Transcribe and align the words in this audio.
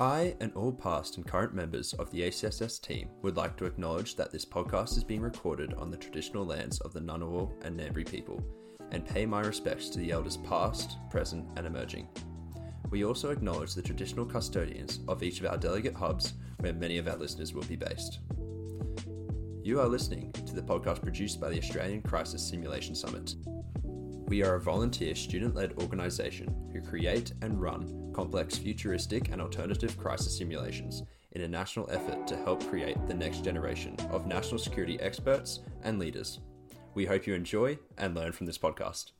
I 0.00 0.36
and 0.40 0.52
all 0.54 0.70
past 0.70 1.16
and 1.16 1.26
current 1.26 1.54
members 1.54 1.92
of 1.94 2.08
the 2.12 2.20
ACSS 2.20 2.80
team 2.80 3.08
would 3.22 3.36
like 3.36 3.56
to 3.56 3.64
acknowledge 3.64 4.14
that 4.14 4.30
this 4.30 4.44
podcast 4.44 4.96
is 4.96 5.02
being 5.02 5.20
recorded 5.20 5.74
on 5.74 5.90
the 5.90 5.96
traditional 5.96 6.46
lands 6.46 6.78
of 6.82 6.92
the 6.92 7.00
Ngunnawal 7.00 7.50
and 7.64 7.76
Ngambri 7.76 8.08
people 8.08 8.40
and 8.92 9.04
pay 9.04 9.26
my 9.26 9.40
respects 9.40 9.88
to 9.88 9.98
the 9.98 10.12
elders 10.12 10.36
past, 10.36 10.98
present, 11.10 11.48
and 11.56 11.66
emerging. 11.66 12.06
We 12.90 13.04
also 13.04 13.30
acknowledge 13.30 13.74
the 13.74 13.82
traditional 13.82 14.24
custodians 14.24 15.00
of 15.08 15.24
each 15.24 15.40
of 15.40 15.46
our 15.46 15.58
delegate 15.58 15.96
hubs 15.96 16.34
where 16.60 16.72
many 16.72 16.98
of 16.98 17.08
our 17.08 17.16
listeners 17.16 17.52
will 17.52 17.64
be 17.64 17.74
based. 17.74 18.20
You 19.64 19.80
are 19.80 19.88
listening 19.88 20.30
to 20.46 20.54
the 20.54 20.62
podcast 20.62 21.02
produced 21.02 21.40
by 21.40 21.50
the 21.50 21.58
Australian 21.58 22.02
Crisis 22.02 22.48
Simulation 22.48 22.94
Summit. 22.94 23.34
We 24.28 24.42
are 24.42 24.56
a 24.56 24.60
volunteer 24.60 25.14
student 25.14 25.54
led 25.54 25.72
organisation 25.80 26.54
who 26.70 26.82
create 26.82 27.32
and 27.40 27.58
run 27.58 28.12
complex 28.12 28.58
futuristic 28.58 29.30
and 29.30 29.40
alternative 29.40 29.96
crisis 29.96 30.36
simulations 30.36 31.02
in 31.32 31.40
a 31.40 31.48
national 31.48 31.88
effort 31.90 32.26
to 32.26 32.36
help 32.36 32.62
create 32.68 32.98
the 33.06 33.14
next 33.14 33.42
generation 33.42 33.96
of 34.10 34.26
national 34.26 34.58
security 34.58 35.00
experts 35.00 35.60
and 35.82 35.98
leaders. 35.98 36.40
We 36.92 37.06
hope 37.06 37.26
you 37.26 37.32
enjoy 37.32 37.78
and 37.96 38.14
learn 38.14 38.32
from 38.32 38.44
this 38.44 38.58
podcast. 38.58 39.12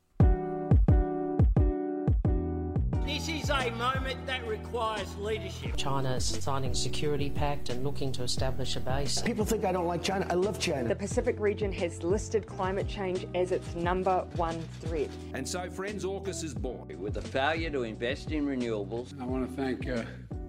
This 3.09 3.27
is 3.31 3.49
a 3.49 3.71
moment 3.71 4.27
that 4.27 4.47
requires 4.47 5.17
leadership. 5.17 5.77
China 5.79 6.17
is 6.17 6.27
signing 6.27 6.73
a 6.73 6.75
security 6.75 7.31
pact 7.31 7.71
and 7.71 7.83
looking 7.83 8.13
to 8.13 8.23
establish 8.23 8.77
a 8.77 8.81
base. 8.81 9.23
People 9.23 9.47
think 9.47 9.65
I 9.65 9.73
don't 9.73 9.87
like 9.87 10.03
China. 10.03 10.27
I 10.29 10.35
love 10.35 10.59
China. 10.61 10.87
The 10.87 10.95
Pacific 10.95 11.41
region 11.41 11.73
has 11.73 12.03
listed 12.03 12.47
climate 12.47 12.87
change 12.87 13.27
as 13.35 13.51
its 13.51 13.75
number 13.75 14.27
one 14.37 14.61
threat. 14.83 15.09
And 15.33 15.49
so 15.49 15.71
Friends 15.71 16.05
AUKUS 16.05 16.45
is 16.45 16.53
born. 16.53 17.01
With 17.01 17.15
the 17.15 17.23
failure 17.23 17.71
to 17.71 17.85
invest 17.85 18.31
in 18.31 18.45
renewables, 18.45 19.19
I 19.19 19.25
want 19.25 19.49
to 19.49 19.57
thank 19.57 19.89
uh, 19.89 20.03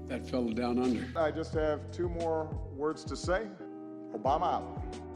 that 0.07 0.29
fellow 0.29 0.51
down 0.51 0.79
under. 0.79 1.07
I 1.17 1.31
just 1.31 1.53
have 1.53 1.79
two 1.93 2.09
more 2.09 2.53
words 2.75 3.05
to 3.05 3.15
say. 3.15 3.47
Obama 4.13 4.55
out. 4.55 5.08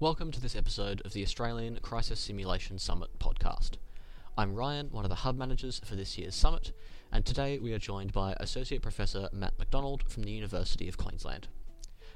Welcome 0.00 0.32
to 0.32 0.40
this 0.40 0.56
episode 0.56 1.02
of 1.04 1.12
the 1.12 1.22
Australian 1.22 1.78
Crisis 1.82 2.18
Simulation 2.18 2.78
Summit 2.78 3.18
podcast. 3.18 3.72
I'm 4.34 4.54
Ryan, 4.54 4.88
one 4.90 5.04
of 5.04 5.10
the 5.10 5.16
hub 5.16 5.36
managers 5.36 5.78
for 5.84 5.94
this 5.94 6.16
year's 6.16 6.34
summit, 6.34 6.72
and 7.12 7.26
today 7.26 7.58
we 7.58 7.74
are 7.74 7.78
joined 7.78 8.14
by 8.14 8.34
Associate 8.40 8.80
Professor 8.80 9.28
Matt 9.30 9.58
McDonald 9.58 10.04
from 10.08 10.22
the 10.22 10.30
University 10.30 10.88
of 10.88 10.96
Queensland. 10.96 11.48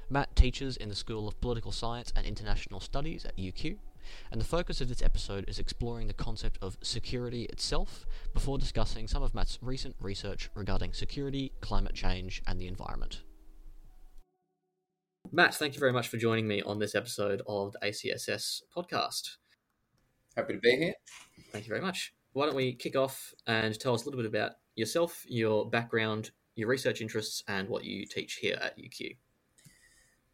Matt 0.09 0.35
teaches 0.35 0.77
in 0.77 0.89
the 0.89 0.95
School 0.95 1.27
of 1.27 1.39
Political 1.41 1.73
Science 1.73 2.11
and 2.15 2.25
International 2.25 2.79
Studies 2.79 3.23
at 3.23 3.37
UQ, 3.37 3.77
and 4.31 4.41
the 4.41 4.45
focus 4.45 4.81
of 4.81 4.89
this 4.89 5.03
episode 5.03 5.47
is 5.47 5.59
exploring 5.59 6.07
the 6.07 6.13
concept 6.13 6.57
of 6.63 6.79
security 6.81 7.43
itself 7.43 8.07
before 8.33 8.57
discussing 8.57 9.07
some 9.07 9.21
of 9.21 9.35
Matt's 9.35 9.59
recent 9.61 9.95
research 10.01 10.49
regarding 10.55 10.93
security, 10.93 11.51
climate 11.61 11.93
change, 11.93 12.41
and 12.47 12.59
the 12.59 12.67
environment. 12.67 13.21
Matt, 15.35 15.53
thank 15.53 15.73
you 15.73 15.81
very 15.81 15.91
much 15.91 16.07
for 16.07 16.15
joining 16.15 16.47
me 16.47 16.61
on 16.61 16.79
this 16.79 16.95
episode 16.95 17.41
of 17.45 17.73
the 17.73 17.79
ACSS 17.89 18.61
podcast. 18.73 19.31
Happy 20.37 20.53
to 20.53 20.59
be 20.59 20.77
here. 20.77 20.93
Thank 21.51 21.65
you 21.65 21.69
very 21.69 21.81
much. 21.81 22.13
Why 22.31 22.45
don't 22.45 22.55
we 22.55 22.71
kick 22.71 22.95
off 22.95 23.33
and 23.45 23.77
tell 23.77 23.93
us 23.93 24.03
a 24.03 24.05
little 24.05 24.21
bit 24.21 24.29
about 24.29 24.53
yourself, 24.75 25.25
your 25.27 25.69
background, 25.69 26.31
your 26.55 26.69
research 26.69 27.01
interests, 27.01 27.43
and 27.49 27.67
what 27.67 27.83
you 27.83 28.05
teach 28.05 28.35
here 28.35 28.57
at 28.61 28.77
UQ? 28.79 29.17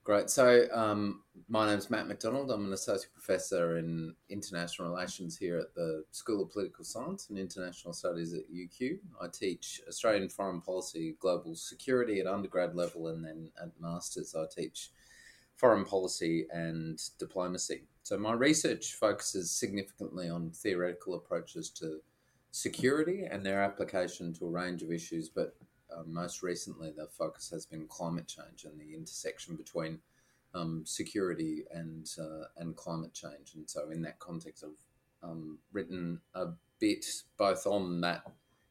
Great. 0.04 0.32
So, 0.32 0.66
um, 0.74 1.22
my 1.48 1.68
name's 1.68 1.92
Matt 1.92 2.08
McDonald. 2.08 2.50
I'm 2.50 2.66
an 2.66 2.74
associate 2.74 3.14
professor 3.14 3.78
in 3.78 4.16
international 4.30 4.90
relations 4.90 5.38
here 5.38 5.60
at 5.60 5.76
the 5.76 6.04
School 6.10 6.42
of 6.42 6.50
Political 6.50 6.84
Science 6.86 7.30
and 7.30 7.38
International 7.38 7.94
Studies 7.94 8.34
at 8.34 8.52
UQ. 8.52 8.98
I 9.22 9.28
teach 9.28 9.80
Australian 9.88 10.28
foreign 10.28 10.60
policy, 10.60 11.18
global 11.20 11.54
security 11.54 12.20
at 12.20 12.26
undergrad 12.26 12.76
level, 12.76 13.10
and 13.10 13.24
then 13.24 13.52
at 13.62 13.80
masters, 13.80 14.34
I 14.34 14.46
teach 14.52 14.90
foreign 15.56 15.86
policy 15.86 16.48
and 16.52 17.00
diplomacy. 17.20 17.84
So, 18.02 18.18
my 18.18 18.34
research 18.34 18.96
focuses 18.96 19.52
significantly 19.52 20.30
on 20.30 20.50
theoretical 20.50 21.14
approaches 21.14 21.70
to 21.78 22.00
security 22.50 23.26
and 23.30 23.46
their 23.46 23.62
application 23.62 24.34
to 24.34 24.48
a 24.48 24.50
range 24.50 24.82
of 24.82 24.92
issues, 24.92 25.30
but 25.30 25.56
uh, 26.02 26.04
most 26.08 26.44
recently, 26.44 26.92
the 26.92 27.08
focus 27.08 27.50
has 27.50 27.66
been 27.66 27.88
climate 27.88 28.28
change 28.28 28.66
and 28.66 28.80
the 28.80 28.96
intersection 28.96 29.56
between 29.56 30.00
um, 30.54 30.84
security 30.86 31.64
and 31.72 32.10
uh, 32.20 32.46
and 32.58 32.76
climate 32.76 33.14
change. 33.14 33.54
And 33.56 33.70
so, 33.70 33.90
in 33.90 34.02
that 34.04 34.20
context, 34.20 34.64
I've 34.64 35.30
um, 35.30 35.60
written 35.72 36.20
a 36.34 36.48
bit 36.80 37.06
both 37.38 37.66
on 37.66 38.02
that 38.02 38.24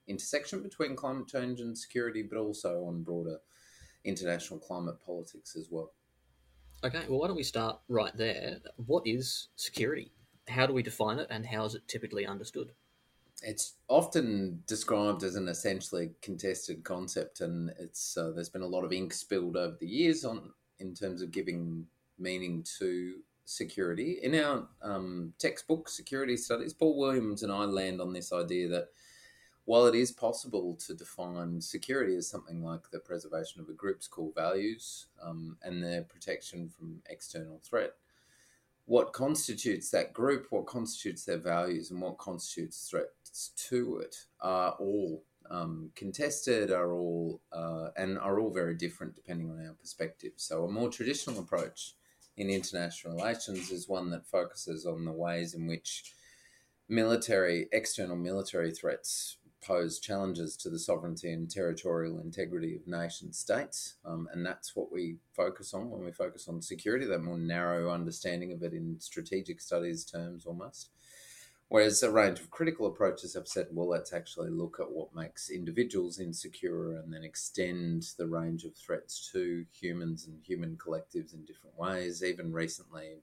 intersection 0.09 0.63
between 0.63 0.97
climate 0.97 1.29
change 1.29 1.61
and 1.61 1.77
security, 1.77 2.23
but 2.23 2.39
also 2.39 2.85
on 2.85 3.03
broader 3.03 3.39
international 4.05 4.59
climate 4.59 4.97
politics 5.05 5.57
as 5.57 5.69
well. 5.71 5.93
Okay, 6.83 7.03
well, 7.09 7.21
why 7.21 7.27
don't 7.27 7.37
we 7.37 7.43
start 7.43 7.79
right 7.89 8.17
there? 8.17 8.57
What 8.87 9.07
is 9.07 9.49
security? 9.57 10.13
How 10.49 10.67
do 10.67 10.73
we 10.73 10.83
define 10.83 11.19
it, 11.19 11.29
and 11.31 11.47
how 11.47 11.65
is 11.65 11.75
it 11.75 11.87
typically 11.87 12.27
understood? 12.27 12.73
It's 13.43 13.75
often 13.89 14.63
described 14.67 15.23
as 15.23 15.35
an 15.35 15.49
essentially 15.49 16.11
contested 16.23 16.85
concept, 16.85 17.41
and 17.41 17.73
it's 17.79 18.17
uh, 18.17 18.31
there's 18.35 18.49
been 18.49 18.63
a 18.63 18.67
lot 18.67 18.85
of 18.85 18.93
ink 18.93 19.13
spilled 19.13 19.57
over 19.57 19.77
the 19.81 19.87
years 19.87 20.25
on 20.25 20.53
in 20.79 20.95
terms 20.95 21.23
of 21.23 21.31
giving 21.31 21.87
meaning 22.19 22.65
to 22.79 23.15
security. 23.45 24.19
In 24.23 24.35
our 24.35 24.69
um, 24.83 25.33
textbook, 25.39 25.89
Security 25.89 26.37
Studies, 26.37 26.73
Paul 26.73 26.99
Williams 26.99 27.43
and 27.43 27.53
I 27.53 27.65
land 27.65 28.01
on 28.01 28.13
this 28.13 28.33
idea 28.33 28.69
that 28.69 28.89
while 29.65 29.87
it 29.87 29.95
is 29.95 30.11
possible 30.11 30.77
to 30.87 30.95
define 30.95 31.61
security 31.61 32.17
as 32.17 32.29
something 32.29 32.63
like 32.63 32.91
the 32.91 32.99
preservation 32.99 33.61
of 33.61 33.69
a 33.69 33.73
group's 33.73 34.09
core 34.09 34.33
values 34.35 35.07
um, 35.23 35.57
and 35.63 35.83
their 35.83 36.03
protection 36.03 36.69
from 36.69 37.03
external 37.09 37.61
threat, 37.63 37.93
what 38.91 39.13
constitutes 39.13 39.89
that 39.89 40.13
group, 40.13 40.49
what 40.51 40.67
constitutes 40.67 41.25
their 41.25 41.39
values, 41.39 41.93
and 41.93 42.03
what 42.03 42.19
constitutes 42.19 42.89
threats 42.91 43.53
to 43.69 43.99
it 43.99 44.17
are 44.41 44.73
all 44.81 45.23
um, 45.49 45.93
contested, 45.95 46.73
are 46.73 46.93
all 46.93 47.41
uh, 47.53 47.91
and 47.97 48.19
are 48.19 48.41
all 48.41 48.51
very 48.51 48.75
different 48.75 49.15
depending 49.15 49.49
on 49.49 49.65
our 49.65 49.75
perspective. 49.75 50.33
So, 50.35 50.65
a 50.65 50.73
more 50.73 50.91
traditional 50.91 51.39
approach 51.39 51.95
in 52.37 52.51
international 52.51 53.15
relations 53.15 53.71
is 53.71 53.89
one 53.89 54.11
that 54.11 54.27
focuses 54.27 54.85
on 54.87 55.05
the 55.05 55.13
ways 55.13 55.55
in 55.55 55.69
which 55.69 56.13
military, 56.89 57.69
external 57.71 58.17
military 58.17 58.73
threats 58.73 59.37
pose 59.63 59.99
challenges 59.99 60.57
to 60.57 60.71
the 60.71 60.79
sovereignty 60.79 61.33
and 61.33 61.51
territorial 61.51 62.21
integrity 62.21 62.75
of 62.75 62.87
nation 62.87 63.33
states. 63.33 63.97
Um, 64.05 64.29
and 64.33 64.45
that's 64.45 64.75
what 64.75 64.91
we 64.91 65.17
focus 65.35 65.75
on 65.75 65.91
when 65.91 66.05
we 66.05 66.13
focus 66.13 66.49
on 66.49 66.63
security, 66.63 67.07
that 67.07 67.23
more 67.23 67.39
narrow 67.39 67.91
understanding 67.91 68.53
of 68.53 68.63
it 68.63 68.73
in 68.73 68.97
strategic 69.01 69.61
studies 69.61 70.05
terms 70.05 70.47
almost. 70.47 70.91
Whereas 71.69 72.03
a 72.03 72.11
range 72.11 72.41
of 72.41 72.51
critical 72.51 72.87
approaches 72.87 73.35
have 73.35 73.47
said, 73.47 73.69
well, 73.71 73.89
let's 73.89 74.13
actually 74.13 74.51
look 74.51 74.79
at 74.81 74.91
what 74.91 75.15
makes 75.15 75.51
individuals 75.51 76.19
insecure 76.19 76.95
and 76.95 77.13
then 77.13 77.23
extend 77.23 78.07
the 78.19 78.27
range 78.27 78.65
of 78.65 78.75
threats 78.75 79.31
to 79.33 79.65
humans 79.71 80.27
and 80.27 80.41
human 80.43 80.77
collectives 80.77 81.33
in 81.33 81.45
different 81.45 81.79
ways. 81.79 82.25
Even 82.25 82.53
recently, 82.53 83.23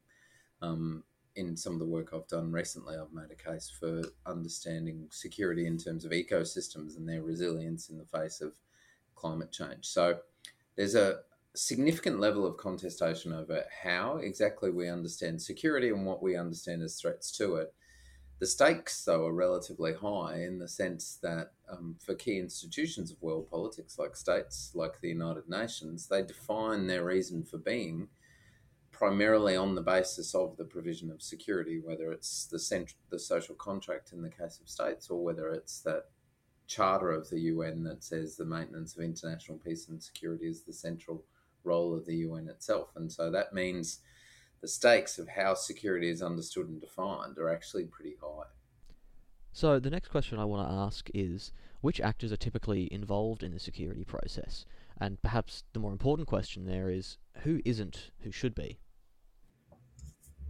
um, 0.62 1.04
in 1.38 1.56
some 1.56 1.74
of 1.74 1.80
the 1.80 1.86
work 1.86 2.10
I've 2.14 2.28
done 2.28 2.52
recently, 2.52 2.96
I've 2.98 3.14
made 3.14 3.32
a 3.32 3.52
case 3.52 3.72
for 3.80 4.02
understanding 4.26 5.08
security 5.12 5.68
in 5.68 5.78
terms 5.78 6.04
of 6.04 6.12
ecosystems 6.12 6.98
and 6.98 7.08
their 7.08 7.22
resilience 7.22 7.90
in 7.90 7.98
the 7.98 8.06
face 8.06 8.42
of 8.42 8.54
climate 9.16 9.52
change. 9.52 9.86
So 9.86 10.18
there's 10.76 10.96
a 10.96 11.20
significant 11.56 12.20
level 12.20 12.46
of 12.46 12.58
contestation 12.58 13.34
over 13.34 13.64
how 13.84 14.18
exactly 14.18 14.72
we 14.72 14.90
understand 14.90 15.42
security 15.42 15.90
and 15.90 16.06
what 16.06 16.22
we 16.24 16.36
understand 16.36 16.82
as 16.82 17.00
threats 17.00 17.32
to 17.38 17.56
it. 17.56 17.74
The 18.40 18.48
stakes, 18.48 19.04
though, 19.04 19.26
are 19.26 19.34
relatively 19.34 19.94
high 19.94 20.42
in 20.44 20.60
the 20.60 20.68
sense 20.68 21.18
that 21.24 21.54
um, 21.72 21.96
for 22.00 22.14
key 22.14 22.38
institutions 22.38 23.12
of 23.12 23.22
world 23.22 23.50
politics, 23.50 23.98
like 23.98 24.16
states, 24.16 24.72
like 24.76 25.02
the 25.02 25.10
United 25.10 25.50
Nations, 25.50 26.08
they 26.08 26.22
define 26.22 26.86
their 26.86 27.04
reason 27.04 27.44
for 27.44 27.58
being 27.58 28.08
primarily 28.98 29.56
on 29.56 29.76
the 29.76 29.82
basis 29.82 30.34
of 30.34 30.58
the 30.58 30.66
provision 30.66 31.12
of 31.12 31.22
security, 31.22 31.80
whether 31.80 32.12
it's 32.12 32.48
the 32.48 32.58
cent- 32.58 32.96
the 33.12 33.20
social 33.20 33.54
contract 33.54 34.12
in 34.12 34.24
the 34.24 34.30
case 34.30 34.60
of 34.60 34.68
states, 34.68 35.12
or 35.12 35.24
whether 35.24 35.50
it's 35.50 35.82
that 35.82 36.06
charter 36.66 37.12
of 37.12 37.30
the 37.30 37.40
UN 37.42 37.84
that 37.84 38.04
says 38.04 38.36
the 38.36 38.46
maintenance 38.46 38.96
of 38.96 39.04
international 39.04 39.60
peace 39.60 39.88
and 39.88 40.02
security 40.02 40.48
is 40.48 40.64
the 40.64 40.74
central 40.74 41.24
role 41.64 41.96
of 41.96 42.06
the 42.08 42.16
UN 42.16 42.48
itself. 42.48 42.90
And 42.96 43.12
so 43.12 43.30
that 43.30 43.54
means 43.54 44.00
the 44.62 44.68
stakes 44.68 45.20
of 45.20 45.30
how 45.30 45.54
security 45.54 46.10
is 46.10 46.24
understood 46.24 46.68
and 46.68 46.82
defined 46.82 47.38
are 47.38 47.50
actually 47.50 47.86
pretty 47.86 48.16
high. 48.20 48.48
So 49.54 49.80
the 49.80 49.92
next 49.92 50.10
question 50.10 50.40
I 50.40 50.46
want 50.46 50.68
to 50.68 50.74
ask 50.74 51.08
is 51.14 51.52
which 51.82 52.02
actors 52.02 52.32
are 52.32 52.38
typically 52.38 52.92
involved 52.92 53.44
in 53.44 53.52
the 53.52 53.60
security 53.60 54.04
process? 54.04 54.66
And 55.00 55.22
perhaps 55.22 55.64
the 55.74 55.80
more 55.80 55.92
important 55.92 56.28
question 56.28 56.66
there 56.66 56.90
is 56.90 57.18
who 57.44 57.62
isn't 57.64 58.10
who 58.22 58.32
should 58.32 58.56
be? 58.56 58.80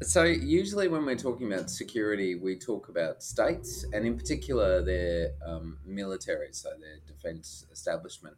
So, 0.04 0.24
usually 0.26 0.88
when 0.90 1.06
we're 1.06 1.16
talking 1.16 1.52
about 1.52 1.72
security, 1.72 2.36
we 2.36 2.56
talk 2.56 2.88
about 2.88 3.24
states 3.24 3.84
and, 3.94 4.06
in 4.06 4.16
particular, 4.16 4.84
their 4.84 5.32
um, 5.44 5.80
military, 5.84 6.50
so 6.52 6.70
their 6.80 7.00
defense 7.08 7.66
establishment. 7.72 8.36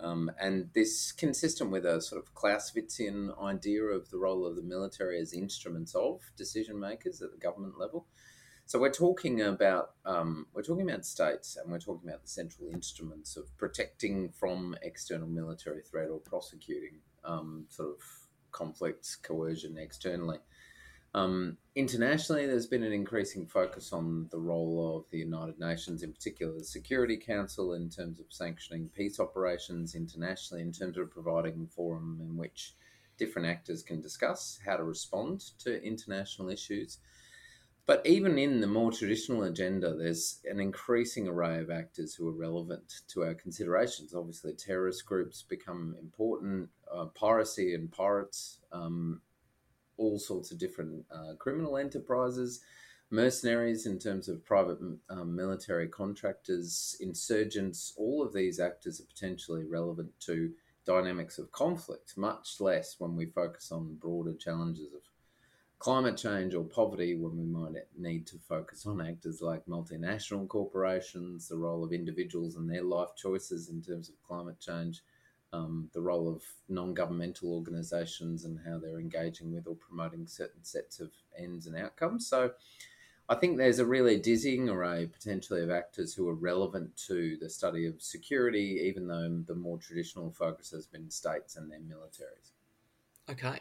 Um, 0.00 0.30
and 0.38 0.68
this 0.74 1.10
consistent 1.10 1.70
with 1.70 1.86
a 1.86 2.02
sort 2.02 2.22
of 2.22 2.34
Clausewitzian 2.34 3.42
idea 3.42 3.84
of 3.84 4.10
the 4.10 4.18
role 4.18 4.44
of 4.44 4.54
the 4.54 4.62
military 4.62 5.18
as 5.18 5.32
instruments 5.32 5.94
of 5.94 6.20
decision 6.36 6.78
makers 6.78 7.22
at 7.22 7.30
the 7.30 7.38
government 7.38 7.78
level. 7.78 8.06
So 8.66 8.78
we're 8.78 8.90
talking 8.90 9.40
about 9.40 9.92
um, 10.04 10.46
we're 10.52 10.62
talking 10.62 10.90
about 10.90 11.06
states, 11.06 11.56
and 11.56 11.72
we're 11.72 11.78
talking 11.78 12.06
about 12.06 12.20
the 12.20 12.28
central 12.28 12.68
instruments 12.68 13.38
of 13.38 13.56
protecting 13.56 14.28
from 14.28 14.76
external 14.82 15.26
military 15.26 15.80
threat 15.80 16.10
or 16.10 16.18
prosecuting 16.20 16.98
um, 17.24 17.64
sort 17.70 17.88
of 17.88 18.02
conflicts, 18.50 19.16
coercion 19.16 19.78
externally. 19.78 20.38
Um, 21.14 21.58
internationally, 21.74 22.46
there's 22.46 22.66
been 22.66 22.82
an 22.82 22.92
increasing 22.92 23.46
focus 23.46 23.92
on 23.92 24.28
the 24.30 24.38
role 24.38 24.96
of 24.96 25.10
the 25.10 25.18
United 25.18 25.58
Nations, 25.58 26.02
in 26.02 26.12
particular 26.12 26.54
the 26.54 26.64
Security 26.64 27.18
Council, 27.18 27.74
in 27.74 27.90
terms 27.90 28.18
of 28.18 28.26
sanctioning 28.30 28.88
peace 28.94 29.20
operations 29.20 29.94
internationally, 29.94 30.62
in 30.62 30.72
terms 30.72 30.96
of 30.96 31.10
providing 31.10 31.66
a 31.68 31.74
forum 31.74 32.18
in 32.22 32.36
which 32.36 32.74
different 33.18 33.46
actors 33.46 33.82
can 33.82 34.00
discuss 34.00 34.58
how 34.64 34.76
to 34.76 34.84
respond 34.84 35.40
to 35.58 35.82
international 35.82 36.48
issues. 36.48 36.98
But 37.84 38.06
even 38.06 38.38
in 38.38 38.60
the 38.60 38.66
more 38.66 38.92
traditional 38.92 39.42
agenda, 39.42 39.94
there's 39.94 40.40
an 40.48 40.60
increasing 40.60 41.26
array 41.26 41.58
of 41.58 41.70
actors 41.70 42.14
who 42.14 42.28
are 42.28 42.32
relevant 42.32 43.00
to 43.08 43.24
our 43.24 43.34
considerations. 43.34 44.14
Obviously, 44.14 44.54
terrorist 44.54 45.04
groups 45.04 45.42
become 45.42 45.96
important, 46.00 46.70
uh, 46.90 47.06
piracy 47.06 47.74
and 47.74 47.90
pirates, 47.90 48.60
um, 48.70 49.20
all 49.96 50.18
sorts 50.18 50.50
of 50.50 50.58
different 50.58 51.04
uh, 51.10 51.34
criminal 51.38 51.76
enterprises, 51.76 52.60
mercenaries 53.10 53.86
in 53.86 53.98
terms 53.98 54.28
of 54.28 54.44
private 54.44 54.78
um, 55.10 55.36
military 55.36 55.88
contractors, 55.88 56.96
insurgents, 57.00 57.92
all 57.96 58.22
of 58.22 58.32
these 58.32 58.58
actors 58.58 59.00
are 59.00 59.04
potentially 59.04 59.64
relevant 59.64 60.10
to 60.20 60.52
dynamics 60.84 61.38
of 61.38 61.52
conflict, 61.52 62.14
much 62.16 62.60
less 62.60 62.96
when 62.98 63.14
we 63.14 63.26
focus 63.26 63.70
on 63.70 63.96
broader 64.00 64.34
challenges 64.34 64.92
of 64.92 65.00
climate 65.78 66.16
change 66.16 66.54
or 66.54 66.62
poverty, 66.62 67.16
when 67.16 67.36
we 67.36 67.44
might 67.44 67.72
need 67.98 68.24
to 68.24 68.38
focus 68.38 68.86
on 68.86 69.04
actors 69.04 69.42
like 69.42 69.66
multinational 69.66 70.46
corporations, 70.46 71.48
the 71.48 71.56
role 71.56 71.84
of 71.84 71.92
individuals 71.92 72.54
and 72.54 72.70
their 72.70 72.84
life 72.84 73.08
choices 73.16 73.68
in 73.68 73.82
terms 73.82 74.08
of 74.08 74.14
climate 74.22 74.60
change 74.60 75.02
um, 75.52 75.90
the 75.92 76.00
role 76.00 76.28
of 76.28 76.42
non 76.68 76.94
governmental 76.94 77.52
organisations 77.52 78.44
and 78.44 78.58
how 78.66 78.78
they're 78.78 79.00
engaging 79.00 79.52
with 79.52 79.66
or 79.66 79.76
promoting 79.76 80.26
certain 80.26 80.64
sets 80.64 81.00
of 81.00 81.10
ends 81.38 81.66
and 81.66 81.76
outcomes. 81.76 82.26
So 82.26 82.52
I 83.28 83.34
think 83.36 83.56
there's 83.56 83.78
a 83.78 83.86
really 83.86 84.18
dizzying 84.18 84.68
array 84.68 85.06
potentially 85.06 85.62
of 85.62 85.70
actors 85.70 86.14
who 86.14 86.28
are 86.28 86.34
relevant 86.34 86.96
to 87.08 87.36
the 87.40 87.48
study 87.48 87.86
of 87.86 88.02
security, 88.02 88.82
even 88.84 89.06
though 89.06 89.42
the 89.46 89.54
more 89.54 89.78
traditional 89.78 90.32
focus 90.32 90.70
has 90.70 90.86
been 90.86 91.10
states 91.10 91.56
and 91.56 91.70
their 91.70 91.80
militaries. 91.80 92.52
Okay. 93.30 93.60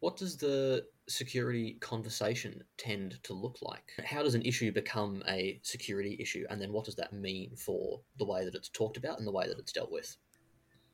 What 0.00 0.16
does 0.16 0.36
the 0.36 0.86
security 1.08 1.76
conversation 1.80 2.62
tend 2.78 3.22
to 3.24 3.34
look 3.34 3.58
like? 3.62 3.92
How 4.04 4.22
does 4.22 4.34
an 4.34 4.42
issue 4.42 4.72
become 4.72 5.22
a 5.28 5.60
security 5.62 6.16
issue? 6.20 6.46
And 6.50 6.60
then 6.60 6.72
what 6.72 6.84
does 6.84 6.96
that 6.96 7.12
mean 7.12 7.56
for 7.56 8.00
the 8.18 8.24
way 8.24 8.44
that 8.44 8.54
it's 8.54 8.68
talked 8.68 8.96
about 8.96 9.18
and 9.18 9.26
the 9.26 9.32
way 9.32 9.46
that 9.48 9.58
it's 9.58 9.72
dealt 9.72 9.92
with? 9.92 10.16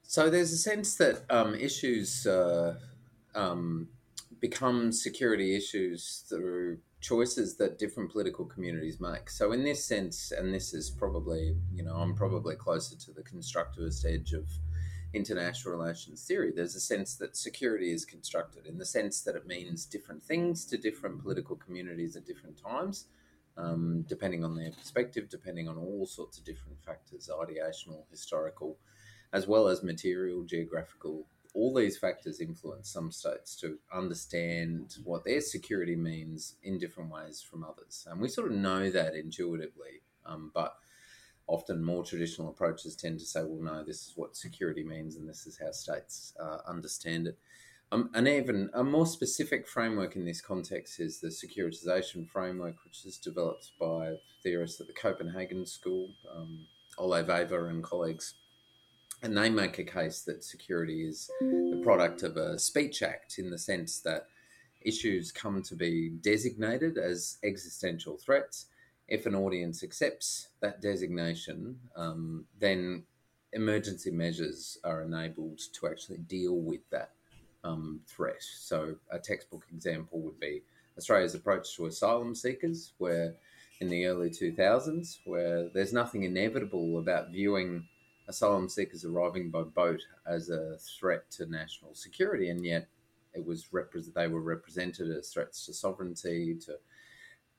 So 0.02 0.28
there's 0.28 0.52
a 0.52 0.58
sense 0.58 0.96
that 0.96 1.24
um, 1.30 1.54
issues 1.54 2.26
uh, 2.26 2.76
um, 3.34 3.88
become 4.40 4.92
security 4.92 5.56
issues 5.56 6.24
through 6.28 6.78
choices 7.00 7.56
that 7.56 7.78
different 7.78 8.10
political 8.12 8.44
communities 8.44 9.00
make. 9.00 9.28
So 9.30 9.52
in 9.52 9.64
this 9.64 9.84
sense, 9.84 10.32
and 10.32 10.54
this 10.54 10.72
is 10.72 10.90
probably, 10.90 11.56
you 11.72 11.82
know, 11.82 11.96
I'm 11.96 12.14
probably 12.14 12.54
closer 12.54 12.96
to 12.96 13.12
the 13.12 13.22
constructivist 13.22 14.04
edge 14.04 14.32
of 14.32 14.48
international 15.14 15.74
relations 15.74 16.24
theory. 16.24 16.52
There's 16.54 16.76
a 16.76 16.80
sense 16.80 17.16
that 17.16 17.36
security 17.36 17.92
is 17.92 18.04
constructed 18.04 18.66
in 18.66 18.78
the 18.78 18.84
sense 18.84 19.22
that 19.22 19.36
it 19.36 19.46
means 19.46 19.84
different 19.84 20.22
things 20.22 20.64
to 20.66 20.78
different 20.78 21.22
political 21.22 21.56
communities 21.56 22.16
at 22.16 22.24
different 22.24 22.56
times. 22.62 23.06
Um, 23.54 24.06
depending 24.08 24.44
on 24.44 24.56
their 24.56 24.70
perspective, 24.70 25.28
depending 25.28 25.68
on 25.68 25.76
all 25.76 26.06
sorts 26.06 26.38
of 26.38 26.44
different 26.44 26.82
factors, 26.82 27.28
ideational, 27.28 28.04
historical, 28.10 28.78
as 29.32 29.46
well 29.46 29.68
as 29.68 29.82
material, 29.82 30.44
geographical. 30.44 31.26
All 31.54 31.74
these 31.74 31.98
factors 31.98 32.40
influence 32.40 32.90
some 32.90 33.12
states 33.12 33.56
to 33.56 33.78
understand 33.92 34.96
what 35.04 35.24
their 35.24 35.40
security 35.40 35.96
means 35.96 36.56
in 36.62 36.78
different 36.78 37.10
ways 37.10 37.42
from 37.42 37.64
others. 37.64 38.06
And 38.10 38.20
we 38.20 38.28
sort 38.28 38.50
of 38.50 38.56
know 38.56 38.90
that 38.90 39.14
intuitively, 39.14 40.02
um, 40.24 40.50
but 40.54 40.74
often 41.46 41.84
more 41.84 42.04
traditional 42.04 42.48
approaches 42.48 42.96
tend 42.96 43.18
to 43.18 43.26
say, 43.26 43.42
well, 43.42 43.62
no, 43.62 43.84
this 43.84 44.06
is 44.06 44.12
what 44.16 44.36
security 44.36 44.82
means 44.82 45.16
and 45.16 45.28
this 45.28 45.46
is 45.46 45.58
how 45.58 45.70
states 45.72 46.32
uh, 46.40 46.58
understand 46.66 47.26
it. 47.26 47.38
Um, 47.90 48.08
and 48.14 48.26
even 48.26 48.70
a 48.72 48.82
more 48.82 49.04
specific 49.04 49.68
framework 49.68 50.16
in 50.16 50.24
this 50.24 50.40
context 50.40 50.98
is 50.98 51.20
the 51.20 51.28
securitization 51.28 52.26
framework, 52.26 52.76
which 52.84 53.04
is 53.04 53.18
developed 53.18 53.72
by 53.78 54.14
theorists 54.42 54.80
at 54.80 54.86
the 54.86 54.94
Copenhagen 54.94 55.66
School, 55.66 56.08
um, 56.34 56.66
Ole 56.96 57.22
Wæver 57.22 57.68
and 57.68 57.82
colleagues 57.82 58.34
and 59.22 59.36
they 59.36 59.48
make 59.48 59.78
a 59.78 59.84
case 59.84 60.22
that 60.22 60.42
security 60.42 61.06
is 61.06 61.30
the 61.40 61.80
product 61.82 62.22
of 62.22 62.36
a 62.36 62.58
speech 62.58 63.02
act 63.02 63.38
in 63.38 63.50
the 63.50 63.58
sense 63.58 64.00
that 64.00 64.26
issues 64.80 65.30
come 65.30 65.62
to 65.62 65.76
be 65.76 66.10
designated 66.20 66.98
as 66.98 67.38
existential 67.44 68.16
threats. 68.16 68.66
If 69.06 69.26
an 69.26 69.34
audience 69.34 69.84
accepts 69.84 70.48
that 70.60 70.80
designation, 70.82 71.78
um, 71.94 72.46
then 72.58 73.04
emergency 73.52 74.10
measures 74.10 74.78
are 74.82 75.02
enabled 75.02 75.60
to 75.74 75.86
actually 75.86 76.18
deal 76.18 76.56
with 76.56 76.80
that 76.90 77.10
um, 77.62 78.00
threat. 78.08 78.42
So, 78.42 78.96
a 79.10 79.18
textbook 79.18 79.64
example 79.72 80.20
would 80.20 80.40
be 80.40 80.62
Australia's 80.98 81.34
approach 81.34 81.76
to 81.76 81.86
asylum 81.86 82.34
seekers, 82.34 82.92
where 82.98 83.34
in 83.80 83.88
the 83.88 84.06
early 84.06 84.30
2000s, 84.30 85.18
where 85.24 85.68
there's 85.68 85.92
nothing 85.92 86.24
inevitable 86.24 86.98
about 86.98 87.30
viewing 87.30 87.86
asylum 88.28 88.68
seekers 88.68 89.04
arriving 89.04 89.50
by 89.50 89.62
boat 89.62 90.00
as 90.26 90.48
a 90.48 90.76
threat 90.78 91.30
to 91.32 91.46
national 91.46 91.94
security, 91.94 92.50
and 92.50 92.64
yet 92.64 92.86
it 93.34 93.44
was 93.44 93.66
repre- 93.72 94.12
they 94.14 94.28
were 94.28 94.40
represented 94.40 95.10
as 95.10 95.30
threats 95.30 95.66
to 95.66 95.72
sovereignty, 95.72 96.54
to 96.66 96.78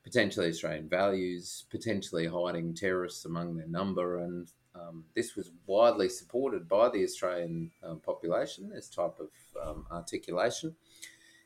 potentially 0.02 0.48
Australian 0.48 0.88
values, 0.88 1.64
potentially 1.70 2.26
hiding 2.26 2.74
terrorists 2.74 3.24
among 3.24 3.56
their 3.56 3.66
number, 3.66 4.20
and 4.20 4.52
um, 4.74 5.04
this 5.14 5.36
was 5.36 5.50
widely 5.66 6.08
supported 6.08 6.68
by 6.68 6.88
the 6.88 7.04
Australian 7.04 7.70
uh, 7.82 7.94
population. 7.94 8.70
This 8.70 8.88
type 8.88 9.16
of 9.20 9.30
um, 9.62 9.86
articulation. 9.90 10.74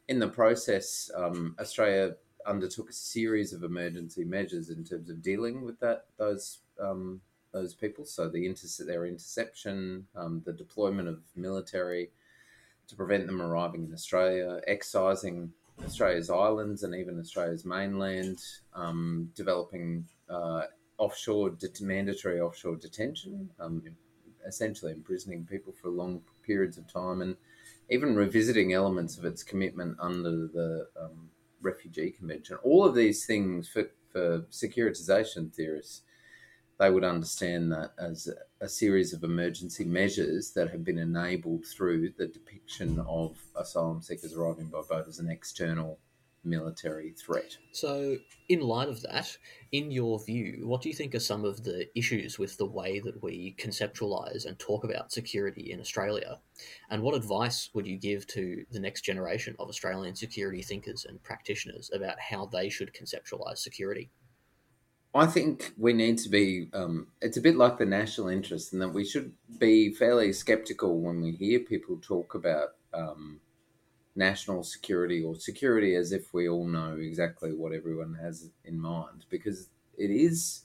In 0.08 0.18
the 0.18 0.28
process, 0.28 1.10
um, 1.14 1.54
Australia 1.60 2.16
undertook 2.46 2.88
a 2.88 2.94
series 2.94 3.52
of 3.52 3.62
emergency 3.62 4.24
measures 4.24 4.70
in 4.70 4.82
terms 4.82 5.10
of 5.10 5.22
dealing 5.22 5.64
with 5.64 5.78
that 5.80 6.06
those 6.16 6.60
um, 6.80 7.20
those 7.58 7.74
people. 7.74 8.04
So 8.04 8.28
the 8.28 8.54
their 8.86 9.06
interception, 9.06 10.06
um, 10.14 10.42
the 10.44 10.52
deployment 10.52 11.08
of 11.08 11.18
military 11.34 12.10
to 12.88 12.96
prevent 12.96 13.26
them 13.26 13.42
arriving 13.42 13.84
in 13.84 13.92
Australia, 13.92 14.60
excising 14.66 15.52
Australia's 15.84 16.30
islands 16.30 16.82
and 16.82 16.94
even 16.94 17.20
Australia's 17.20 17.64
mainland, 17.64 18.38
um, 18.74 19.30
developing 19.34 20.06
uh, 20.28 20.62
offshore 20.96 21.50
det- 21.50 21.80
mandatory 21.80 22.40
offshore 22.40 22.76
detention, 22.76 23.50
um, 23.60 23.82
essentially 24.46 24.92
imprisoning 24.92 25.44
people 25.44 25.72
for 25.80 25.88
long 25.88 26.22
periods 26.44 26.78
of 26.78 26.90
time, 26.92 27.20
and 27.20 27.36
even 27.90 28.16
revisiting 28.16 28.72
elements 28.72 29.18
of 29.18 29.24
its 29.24 29.42
commitment 29.42 29.96
under 30.00 30.48
the 30.48 30.88
um, 31.00 31.28
Refugee 31.60 32.10
Convention. 32.10 32.56
All 32.62 32.84
of 32.84 32.94
these 32.94 33.26
things 33.26 33.68
for, 33.68 33.84
for 34.12 34.40
securitization 34.50 35.52
theorists 35.52 36.02
they 36.78 36.90
would 36.90 37.04
understand 37.04 37.72
that 37.72 37.92
as 37.98 38.28
a 38.60 38.68
series 38.68 39.12
of 39.12 39.24
emergency 39.24 39.84
measures 39.84 40.52
that 40.52 40.70
have 40.70 40.84
been 40.84 40.98
enabled 40.98 41.64
through 41.66 42.10
the 42.18 42.26
depiction 42.26 43.04
of 43.08 43.36
asylum 43.56 44.00
seekers 44.00 44.34
arriving 44.34 44.66
by 44.66 44.80
boat 44.88 45.06
as 45.08 45.18
an 45.18 45.28
external 45.28 45.98
military 46.44 47.10
threat. 47.10 47.56
So, 47.72 48.16
in 48.48 48.60
light 48.60 48.88
of 48.88 49.02
that, 49.02 49.36
in 49.72 49.90
your 49.90 50.18
view, 50.24 50.62
what 50.66 50.80
do 50.80 50.88
you 50.88 50.94
think 50.94 51.14
are 51.14 51.20
some 51.20 51.44
of 51.44 51.64
the 51.64 51.86
issues 51.98 52.38
with 52.38 52.56
the 52.56 52.66
way 52.66 53.00
that 53.00 53.22
we 53.22 53.56
conceptualize 53.58 54.46
and 54.46 54.58
talk 54.58 54.84
about 54.84 55.12
security 55.12 55.72
in 55.72 55.80
Australia? 55.80 56.38
And 56.90 57.02
what 57.02 57.14
advice 57.14 57.70
would 57.74 57.86
you 57.86 57.98
give 57.98 58.26
to 58.28 58.64
the 58.70 58.80
next 58.80 59.02
generation 59.02 59.56
of 59.58 59.68
Australian 59.68 60.14
security 60.14 60.62
thinkers 60.62 61.06
and 61.08 61.22
practitioners 61.22 61.90
about 61.92 62.20
how 62.20 62.46
they 62.46 62.68
should 62.68 62.94
conceptualize 62.94 63.58
security? 63.58 64.10
I 65.18 65.26
think 65.26 65.72
we 65.76 65.92
need 65.92 66.18
to 66.18 66.28
be. 66.28 66.68
Um, 66.72 67.08
it's 67.20 67.36
a 67.36 67.42
bit 67.42 67.56
like 67.56 67.78
the 67.78 67.86
national 67.86 68.28
interest, 68.28 68.72
in 68.72 68.78
that 68.78 68.94
we 68.94 69.04
should 69.04 69.32
be 69.58 69.92
fairly 69.92 70.32
skeptical 70.32 71.00
when 71.00 71.20
we 71.20 71.32
hear 71.32 71.60
people 71.60 71.98
talk 72.00 72.34
about 72.34 72.70
um, 72.94 73.40
national 74.14 74.64
security 74.64 75.22
or 75.22 75.36
security 75.36 75.94
as 75.94 76.12
if 76.12 76.34
we 76.34 76.48
all 76.48 76.66
know 76.66 76.96
exactly 76.96 77.52
what 77.52 77.72
everyone 77.72 78.18
has 78.20 78.50
in 78.64 78.78
mind 78.80 79.24
because 79.30 79.68
it 79.96 80.10
is 80.10 80.62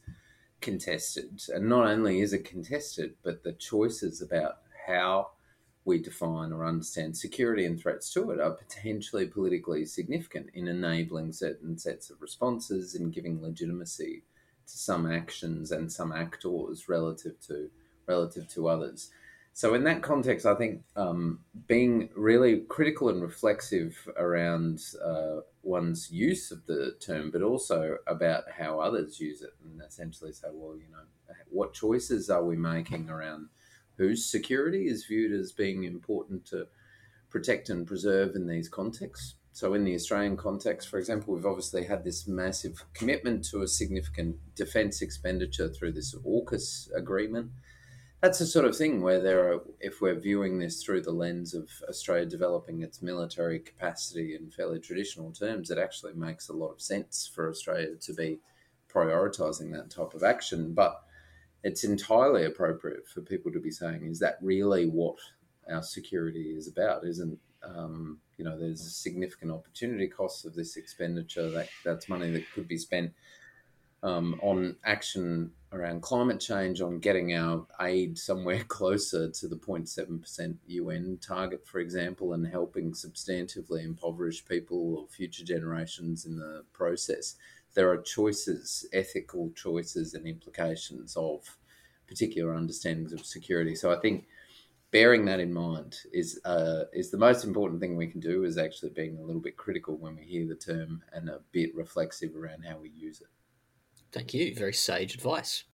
contested. 0.62 1.42
And 1.50 1.68
not 1.68 1.86
only 1.86 2.22
is 2.22 2.34
it 2.34 2.46
contested, 2.46 3.16
but 3.24 3.44
the 3.44 3.54
choices 3.54 4.22
about 4.22 4.58
how 4.88 5.32
we 5.86 6.00
define 6.02 6.52
or 6.52 6.66
understand 6.66 7.18
security 7.18 7.66
and 7.66 7.80
threats 7.80 8.12
to 8.14 8.32
it 8.32 8.40
are 8.40 8.52
potentially 8.52 9.28
politically 9.28 9.86
significant 9.86 10.48
in 10.54 10.68
enabling 10.68 11.34
certain 11.34 11.78
sets 11.78 12.10
of 12.10 12.22
responses 12.22 12.96
and 12.96 13.14
giving 13.14 13.42
legitimacy 13.42 14.24
some 14.65 15.12
actions 15.12 15.72
and 15.72 15.91
some 15.91 16.12
actors 16.12 16.89
relative 16.89 17.39
to 17.48 17.70
relative 18.08 18.48
to 18.50 18.67
others. 18.67 19.12
So 19.55 19.75
in 19.75 19.84
that 19.84 20.01
context, 20.01 20.48
I 20.48 20.55
think 20.55 20.82
um, 20.96 21.39
being 21.67 22.10
really 22.15 22.62
critical 22.62 23.10
and 23.10 23.22
reflexive 23.22 23.96
around 24.17 24.82
uh, 25.03 25.41
one's 25.62 26.12
use 26.12 26.51
of 26.51 26.65
the 26.65 26.96
term, 27.00 27.29
but 27.29 27.43
also 27.43 27.98
about 28.08 28.46
how 28.50 28.79
others 28.79 29.20
use 29.20 29.43
it, 29.43 29.51
and 29.63 29.79
essentially 29.88 30.34
say, 30.34 30.48
well, 30.51 30.75
you 30.75 30.89
know, 30.91 31.03
what 31.50 31.74
choices 31.74 32.32
are 32.32 32.43
we 32.43 32.55
making 32.55 33.10
around 33.10 33.48
whose 33.98 34.25
security 34.25 34.88
is 34.88 35.05
viewed 35.05 35.32
as 35.32 35.51
being 35.51 35.84
important 35.84 36.46
to 36.46 36.65
protect 37.29 37.70
and 37.70 37.86
preserve 37.86 38.36
in 38.36 38.48
these 38.48 38.67
contexts? 38.67 39.36
So, 39.54 39.74
in 39.76 39.86
the 39.86 39.96
Australian 39.96 40.36
context, 40.36 40.90
for 40.90 40.98
example, 40.98 41.34
we've 41.34 41.46
obviously 41.46 41.86
had 41.86 42.04
this 42.04 42.28
massive 42.28 42.84
commitment 42.94 43.46
to 43.52 43.62
a 43.62 43.68
significant 43.68 44.38
defence 44.56 45.02
expenditure 45.02 45.70
through 45.70 45.94
this 45.94 46.14
AUKUS 46.16 46.90
agreement 46.96 47.52
that's 48.24 48.40
the 48.40 48.46
sort 48.46 48.64
of 48.64 48.78
thing 48.78 49.02
where 49.02 49.20
there 49.20 49.52
are, 49.52 49.60
if 49.82 50.00
we're 50.00 50.18
viewing 50.18 50.58
this 50.58 50.82
through 50.82 51.02
the 51.02 51.12
lens 51.12 51.54
of 51.54 51.70
Australia 51.90 52.26
developing 52.26 52.82
its 52.82 53.02
military 53.02 53.60
capacity 53.60 54.34
in 54.34 54.50
fairly 54.50 54.80
traditional 54.80 55.34
terms, 55.34 55.70
it 55.70 55.78
actually 55.78 56.14
makes 56.14 56.48
a 56.48 56.54
lot 56.54 56.72
of 56.72 56.80
sense 56.82 57.30
for 57.36 57.50
Australia 57.50 57.98
to 58.00 58.14
be 58.14 58.40
prioritising 58.90 59.74
that 59.74 59.90
type 59.90 60.14
of 60.14 60.24
action. 60.24 60.74
But 60.74 61.02
it's 61.66 61.84
entirely 61.84 62.46
appropriate 62.46 63.10
for 63.14 63.20
people 63.20 63.52
to 63.52 63.60
be 63.60 63.72
saying, 63.72 64.06
is 64.06 64.20
that 64.20 64.38
really 64.42 64.86
what 64.86 65.18
our 65.70 65.84
security 65.84 66.56
is 66.56 66.70
about? 66.70 67.04
Isn't 67.06 67.38
um, 67.63 68.20
you 68.38 68.46
know, 68.46 68.58
there's 68.58 68.82
a 68.82 68.89
significant 68.89 69.51
opportunity 69.51 70.08
cost 70.08 70.46
of 70.46 70.53
this 70.53 70.75
expenditure. 70.75 71.50
That 71.50 71.70
that's 71.84 72.10
money 72.10 72.32
that 72.32 72.51
could 72.53 72.67
be 72.67 72.77
spent 72.77 73.13
um, 74.03 74.39
on 74.41 74.75
action 74.86 75.51
around 75.72 76.01
climate 76.01 76.39
change, 76.39 76.82
on 76.82 77.00
getting 77.00 77.34
our 77.34 77.65
aid 77.82 78.17
somewhere 78.17 78.63
closer 78.67 79.29
to 79.29 79.48
the 79.48 79.55
0.7% 79.55 80.55
UN 80.67 81.17
target, 81.22 81.65
for 81.65 81.79
example, 81.79 82.34
and 82.34 82.46
helping 82.46 82.91
substantively 82.91 83.84
impoverished 83.84 84.48
people 84.48 84.98
or 84.98 85.08
future 85.08 85.43
generations 85.43 86.25
in 86.25 86.38
the 86.38 86.63
process. 86.74 87.36
There 87.74 87.89
are 87.89 87.98
choices, 87.98 88.86
ethical 88.93 89.51
choices, 89.55 90.13
and 90.13 90.27
implications 90.27 91.15
of 91.17 91.58
particular 92.08 92.53
understandings 92.53 93.13
of 93.13 93.25
security. 93.25 93.74
So 93.74 93.91
I 93.91 94.00
think 94.00 94.25
bearing 94.94 95.26
that 95.26 95.42
in 95.42 95.52
mind 95.52 95.98
is 96.14 96.40
uh, 96.46 96.84
is 96.94 97.12
the 97.12 97.18
most 97.18 97.44
important 97.44 97.82
thing 97.82 97.98
we 97.98 98.08
can 98.08 98.22
do. 98.22 98.46
Is 98.46 98.58
actually 98.58 98.92
being 98.92 99.18
a 99.18 99.22
little 99.22 99.42
bit 99.42 99.58
critical 99.58 99.98
when 99.98 100.16
we 100.16 100.24
hear 100.24 100.48
the 100.48 100.56
term 100.56 101.02
and 101.12 101.28
a 101.28 101.40
bit 101.52 101.76
reflexive 101.76 102.34
around 102.38 102.64
how 102.64 102.78
we 102.78 102.90
use 102.90 103.20
it. 103.20 103.28
Thank 104.14 104.34
you. 104.34 104.56
Very 104.56 104.74
sage 104.74 105.16
advice. 105.16 105.66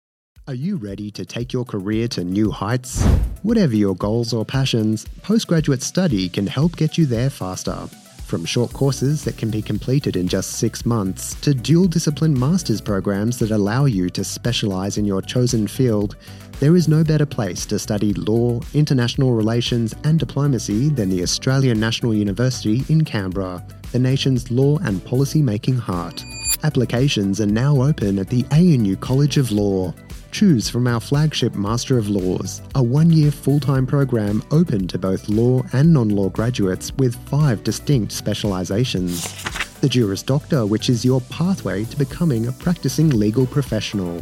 Are 0.47 0.55
you 0.55 0.77
ready 0.77 1.11
to 1.11 1.27
take 1.27 1.53
your 1.53 1.67
career 1.67 2.09
to 2.09 2.25
new 2.25 2.51
heights? 2.51 3.05
Whatever 3.43 3.77
your 3.77 3.95
goals 3.95 4.33
or 4.33 4.47
passions, 4.47 5.05
postgraduate 5.23 5.83
study 5.83 6.31
can 6.31 6.47
help 6.47 6.77
get 6.77 6.97
you 6.97 7.05
there 7.05 7.29
faster. 7.29 7.89
From 8.29 8.45
short 8.45 8.75
courses 8.75 9.25
that 9.25 9.39
can 9.39 9.51
be 9.51 9.63
completed 9.63 10.15
in 10.15 10.29
just 10.29 10.59
six 10.59 10.85
months 10.85 11.35
to 11.37 11.55
dual 11.55 11.89
discipline 11.89 12.39
master's 12.39 12.79
programs 12.79 13.39
that 13.39 13.51
allow 13.51 13.87
you 13.87 14.11
to 14.11 14.23
specialise 14.23 14.99
in 14.99 15.07
your 15.07 15.23
chosen 15.23 15.67
field, 15.67 16.15
there 16.61 16.77
is 16.77 16.89
no 16.89 17.03
better 17.03 17.25
place 17.25 17.65
to 17.65 17.79
study 17.79 18.13
law, 18.13 18.61
international 18.75 19.33
relations, 19.33 19.95
and 20.05 20.19
diplomacy 20.19 20.91
than 20.91 21.09
the 21.09 21.23
Australian 21.23 21.81
National 21.81 22.13
University 22.13 22.83
in 22.91 23.03
Canberra, 23.03 23.67
the 23.93 23.99
nation's 23.99 24.51
law 24.51 24.77
and 24.81 25.03
policy 25.07 25.41
making 25.41 25.79
heart. 25.79 26.23
Applications 26.65 27.41
are 27.41 27.47
now 27.47 27.81
open 27.81 28.19
at 28.19 28.29
the 28.29 28.45
ANU 28.51 28.97
College 28.97 29.39
of 29.39 29.51
Law. 29.51 29.95
Choose 30.31 30.69
from 30.69 30.87
our 30.87 31.01
flagship 31.01 31.55
Master 31.55 31.99
of 31.99 32.09
Laws, 32.09 32.63
a 32.75 32.83
one 32.83 33.11
year 33.11 33.31
full 33.31 33.59
time 33.59 33.87
program 33.87 34.43
open 34.51 34.87
to 34.89 34.99
both 34.99 35.29
law 35.29 35.63
and 35.73 35.93
non 35.93 36.11
law 36.11 36.29
graduates 36.29 36.93
with 36.97 37.17
five 37.29 37.65
distinct 37.65 38.13
specialisations. 38.13 39.81
The 39.81 39.89
Juris 39.89 40.23
Doctor, 40.23 40.67
which 40.67 40.91
is 40.91 41.05
your 41.05 41.21
pathway 41.23 41.85
to 41.85 41.97
becoming 41.97 42.47
a 42.47 42.53
practicing 42.53 43.11
legal 43.11 43.47
professional. 43.47 44.21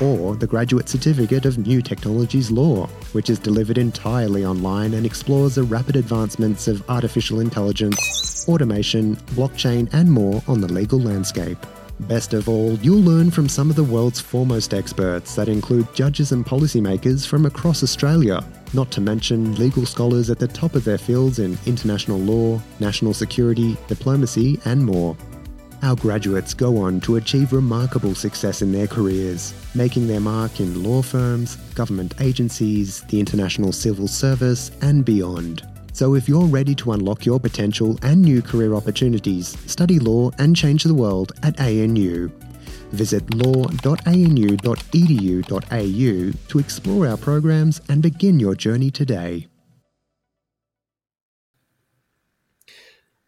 Or 0.00 0.36
the 0.36 0.46
Graduate 0.46 0.90
Certificate 0.90 1.46
of 1.46 1.56
New 1.58 1.80
Technologies 1.80 2.50
Law, 2.50 2.86
which 3.12 3.30
is 3.30 3.38
delivered 3.38 3.78
entirely 3.78 4.44
online 4.44 4.92
and 4.92 5.06
explores 5.06 5.54
the 5.54 5.62
rapid 5.62 5.96
advancements 5.96 6.68
of 6.68 6.84
artificial 6.90 7.40
intelligence, 7.40 8.46
automation, 8.46 9.16
blockchain, 9.34 9.88
and 9.94 10.10
more 10.10 10.42
on 10.48 10.60
the 10.60 10.70
legal 10.70 11.00
landscape. 11.00 11.58
Best 12.00 12.34
of 12.34 12.48
all, 12.48 12.74
you'll 12.80 13.00
learn 13.00 13.30
from 13.30 13.48
some 13.48 13.70
of 13.70 13.76
the 13.76 13.82
world's 13.82 14.20
foremost 14.20 14.74
experts 14.74 15.34
that 15.34 15.48
include 15.48 15.92
judges 15.94 16.30
and 16.30 16.44
policymakers 16.44 17.26
from 17.26 17.46
across 17.46 17.82
Australia, 17.82 18.44
not 18.74 18.90
to 18.90 19.00
mention 19.00 19.54
legal 19.54 19.86
scholars 19.86 20.28
at 20.28 20.38
the 20.38 20.46
top 20.46 20.74
of 20.74 20.84
their 20.84 20.98
fields 20.98 21.38
in 21.38 21.56
international 21.64 22.18
law, 22.18 22.60
national 22.80 23.14
security, 23.14 23.78
diplomacy, 23.88 24.60
and 24.66 24.84
more. 24.84 25.16
Our 25.82 25.96
graduates 25.96 26.52
go 26.52 26.78
on 26.78 27.00
to 27.02 27.16
achieve 27.16 27.52
remarkable 27.52 28.14
success 28.14 28.60
in 28.60 28.72
their 28.72 28.86
careers, 28.86 29.54
making 29.74 30.06
their 30.06 30.20
mark 30.20 30.60
in 30.60 30.82
law 30.82 31.00
firms, 31.00 31.56
government 31.74 32.14
agencies, 32.20 33.02
the 33.02 33.20
international 33.20 33.72
civil 33.72 34.08
service, 34.08 34.70
and 34.82 35.04
beyond. 35.04 35.66
So 35.96 36.14
if 36.14 36.28
you're 36.28 36.44
ready 36.44 36.74
to 36.74 36.92
unlock 36.92 37.24
your 37.24 37.40
potential 37.40 37.98
and 38.02 38.20
new 38.20 38.42
career 38.42 38.74
opportunities, 38.74 39.58
study 39.64 39.98
law 39.98 40.30
and 40.38 40.54
change 40.54 40.84
the 40.84 40.92
world 40.92 41.32
at 41.42 41.58
ANU. 41.58 42.30
Visit 42.92 43.34
law.anu.edu.au 43.34 43.68
to 46.48 46.58
explore 46.58 47.06
our 47.08 47.16
programs 47.16 47.80
and 47.88 48.02
begin 48.02 48.38
your 48.38 48.54
journey 48.54 48.90
today. 48.90 49.48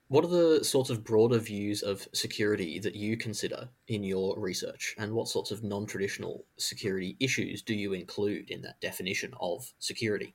What 0.09 0.27
are 0.27 0.29
the 0.29 0.63
sorts 0.63 0.91
of 0.91 1.03
broader 1.03 1.39
views 1.39 1.81
of 1.81 2.07
security 2.13 2.79
that 2.81 2.95
you 2.95 3.17
consider 3.17 3.71
in 3.87 4.05
your 4.05 4.39
research, 4.39 4.95
and 4.99 5.15
what 5.15 5.29
sorts 5.29 5.51
of 5.51 5.65
non 5.65 5.87
traditional 5.87 6.45
security 6.59 7.17
issues 7.19 7.63
do 7.63 7.73
you 7.73 7.95
include 7.95 8.51
in 8.51 8.61
that 8.61 8.79
definition 8.83 9.33
of 9.41 9.73
security? 9.79 10.35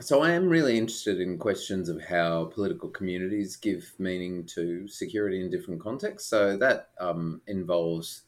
So 0.00 0.22
I 0.22 0.32
am 0.32 0.48
really 0.48 0.76
interested 0.76 1.20
in 1.20 1.38
questions 1.38 1.88
of 1.88 2.02
how 2.02 2.46
political 2.46 2.88
communities 2.88 3.56
give 3.56 3.92
meaning 3.98 4.44
to 4.46 4.88
security 4.88 5.40
in 5.40 5.50
different 5.50 5.80
contexts. 5.80 6.28
So 6.28 6.56
that 6.56 6.90
um, 6.98 7.40
involves 7.46 8.22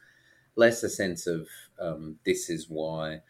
less 0.55 0.83
a 0.85 0.89
sense 0.89 1.27
of 1.27 1.49
um, 1.81 2.17
this 2.25 2.51
is 2.51 2.71
why 2.71 3.21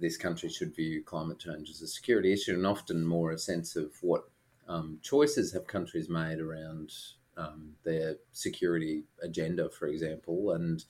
this 0.00 0.16
country 0.16 0.48
should 0.48 0.74
view 0.76 1.02
climate 1.02 1.38
change 1.38 1.68
as 1.68 1.82
a 1.82 1.88
security 1.88 2.32
issue, 2.32 2.54
and 2.54 2.66
often 2.66 3.04
more 3.04 3.32
a 3.32 3.38
sense 3.38 3.76
of 3.76 3.92
what 4.00 4.28
um, 4.68 4.98
choices 5.02 5.52
have 5.52 5.66
countries 5.66 6.08
made 6.08 6.38
around 6.38 6.92
um, 7.36 7.72
their 7.84 8.16
security 8.32 9.04
agenda, 9.22 9.68
for 9.70 9.88
example, 9.88 10.52
and 10.52 10.84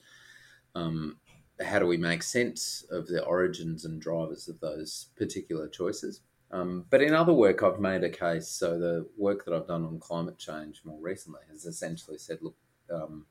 um, 0.75 1.17
how 1.59 1.79
do 1.79 1.87
we 1.87 1.97
make 1.97 2.23
sense 2.23 2.85
of 2.91 3.07
the 3.07 3.23
origins 3.25 3.85
and 3.85 3.99
drivers 3.99 4.47
of 4.47 4.59
those 4.59 5.07
particular 5.17 5.67
choices. 5.67 6.21
Um, 6.51 6.85
but 6.89 7.01
in 7.01 7.13
other 7.13 7.33
work, 7.33 7.61
I've 7.61 7.79
made 7.79 8.03
a 8.03 8.09
case. 8.09 8.47
So 8.47 8.79
the 8.79 9.07
work 9.17 9.43
that 9.45 9.53
I've 9.53 9.67
done 9.67 9.85
on 9.85 9.99
climate 9.99 10.37
change 10.37 10.81
more 10.85 10.99
recently 10.99 11.41
has 11.51 11.65
essentially 11.65 12.17
said, 12.17 12.39
look, 12.41 12.55
um, 12.93 13.25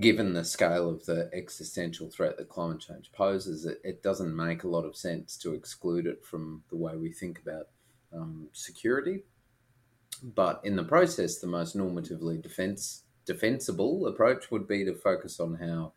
given 0.00 0.32
the 0.32 0.44
scale 0.44 0.88
of 0.88 1.04
the 1.06 1.30
existential 1.32 2.08
threat 2.08 2.36
that 2.36 2.48
climate 2.48 2.80
change 2.80 3.10
poses, 3.12 3.66
it, 3.66 3.80
it, 3.84 4.02
doesn't 4.02 4.34
make 4.34 4.64
a 4.64 4.68
lot 4.68 4.84
of 4.84 4.96
sense 4.96 5.36
to 5.38 5.54
exclude 5.54 6.06
it 6.06 6.24
from 6.24 6.62
the 6.70 6.76
way 6.76 6.96
we 6.96 7.12
think 7.12 7.40
about 7.40 7.68
um, 8.12 8.48
security. 8.52 9.24
But 10.22 10.60
in 10.64 10.76
the 10.76 10.84
process, 10.84 11.38
the 11.38 11.46
most 11.46 11.76
normatively 11.76 12.40
defense 12.40 13.02
defensible 13.26 14.06
approach 14.06 14.52
would 14.52 14.68
be 14.68 14.84
to 14.84 14.94
focus 14.94 15.40
on 15.40 15.54
how 15.54 15.92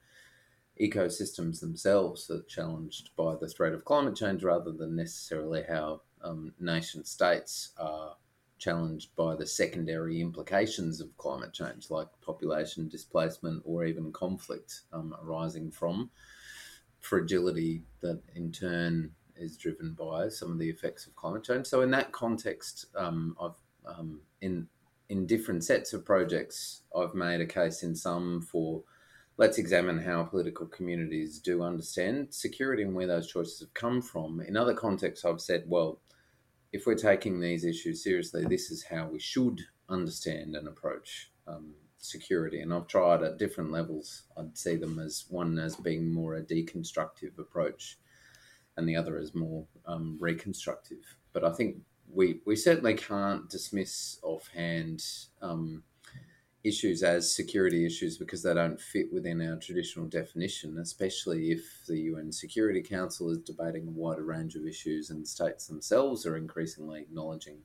ecosystems 0.79 1.59
themselves 1.59 2.29
are 2.29 2.43
challenged 2.43 3.09
by 3.15 3.35
the 3.35 3.47
threat 3.47 3.73
of 3.73 3.85
climate 3.85 4.15
change 4.15 4.43
rather 4.43 4.71
than 4.71 4.95
necessarily 4.95 5.63
how 5.67 6.01
um, 6.23 6.53
nation 6.59 7.03
states 7.03 7.71
are 7.77 8.15
challenged 8.57 9.15
by 9.15 9.35
the 9.35 9.45
secondary 9.45 10.21
implications 10.21 10.99
of 11.01 11.15
climate 11.17 11.53
change, 11.53 11.89
like 11.89 12.07
population 12.21 12.87
displacement 12.87 13.61
or 13.65 13.85
even 13.85 14.11
conflict 14.11 14.81
um, 14.93 15.15
arising 15.23 15.71
from 15.71 16.09
fragility 16.99 17.83
that 18.01 18.21
in 18.35 18.51
turn 18.51 19.11
is 19.37 19.55
driven 19.55 19.93
by 19.93 20.27
some 20.27 20.51
of 20.51 20.59
the 20.59 20.69
effects 20.69 21.07
of 21.07 21.15
climate 21.15 21.43
change. 21.43 21.65
So, 21.65 21.81
in 21.81 21.91
that 21.91 22.11
context, 22.11 22.87
um, 22.95 23.35
I've 23.41 23.55
um, 23.85 24.19
in 24.41 24.67
in 25.07 25.25
different 25.25 25.63
sets 25.63 25.93
of 25.93 26.05
projects, 26.05 26.81
I've 26.95 27.15
made 27.15 27.41
a 27.41 27.45
case 27.45 27.83
in 27.83 27.95
some 27.95 28.41
for 28.41 28.83
let's 29.39 29.57
examine 29.57 29.97
how 29.97 30.21
political 30.21 30.67
communities 30.67 31.39
do 31.39 31.63
understand 31.63 32.27
security 32.29 32.83
and 32.83 32.93
where 32.93 33.07
those 33.07 33.25
choices 33.25 33.61
have 33.61 33.73
come 33.73 34.01
from. 34.01 34.41
In 34.41 34.57
other 34.57 34.73
contexts, 34.73 35.23
I've 35.23 35.39
said, 35.39 35.63
well, 35.65 36.01
if 36.73 36.85
we're 36.85 36.95
taking 36.95 37.39
these 37.39 37.63
issues 37.63 38.03
seriously, 38.03 38.43
this 38.43 38.69
is 38.69 38.83
how 38.83 39.07
we 39.07 39.17
should 39.17 39.61
understand 39.87 40.57
and 40.57 40.67
approach 40.67 41.31
um, 41.47 41.73
security. 41.97 42.59
And 42.59 42.73
I've 42.73 42.87
tried 42.87 43.23
at 43.23 43.37
different 43.37 43.71
levels. 43.71 44.23
I'd 44.37 44.57
see 44.57 44.75
them 44.75 44.99
as 44.99 45.23
one 45.29 45.57
as 45.57 45.77
being 45.77 46.11
more 46.11 46.35
a 46.35 46.41
deconstructive 46.41 47.39
approach, 47.39 47.97
and 48.75 48.87
the 48.87 48.97
other 48.97 49.17
as 49.17 49.33
more 49.33 49.65
um, 49.85 50.17
reconstructive. 50.19 51.15
But 51.31 51.45
I 51.45 51.51
think 51.51 51.77
we 52.11 52.41
we 52.45 52.57
certainly 52.57 52.93
can't 52.93 53.49
dismiss 53.49 54.19
offhand. 54.21 55.01
Um, 55.41 55.83
issues 56.63 57.03
as 57.03 57.33
security 57.33 57.85
issues 57.85 58.17
because 58.17 58.43
they 58.43 58.53
don't 58.53 58.79
fit 58.79 59.11
within 59.13 59.41
our 59.47 59.55
traditional 59.57 60.07
definition, 60.07 60.77
especially 60.79 61.51
if 61.51 61.83
the 61.87 61.97
UN 61.97 62.31
Security 62.31 62.81
Council 62.81 63.29
is 63.29 63.39
debating 63.39 63.87
a 63.87 63.91
wider 63.91 64.23
range 64.23 64.55
of 64.55 64.65
issues 64.65 65.09
and 65.09 65.25
states 65.25 65.67
themselves 65.67 66.25
are 66.25 66.35
increasingly 66.35 67.01
acknowledging 67.01 67.59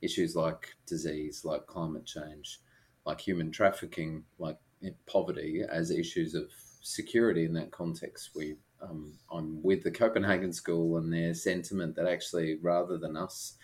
issues 0.00 0.36
like 0.36 0.68
disease, 0.86 1.44
like 1.44 1.66
climate 1.66 2.06
change, 2.06 2.60
like 3.04 3.20
human 3.20 3.50
trafficking, 3.50 4.22
like 4.38 4.58
poverty 5.06 5.62
as 5.68 5.90
issues 5.90 6.34
of 6.34 6.50
security 6.82 7.44
in 7.44 7.52
that 7.54 7.70
context. 7.72 8.30
We 8.34 8.56
um, 8.82 9.12
I'm 9.30 9.62
with 9.62 9.82
the 9.82 9.90
Copenhagen 9.90 10.52
School 10.52 10.96
and 10.96 11.12
their 11.12 11.34
sentiment 11.34 11.96
that 11.96 12.06
actually, 12.06 12.58
rather 12.62 12.96
than 12.96 13.16
us 13.16 13.56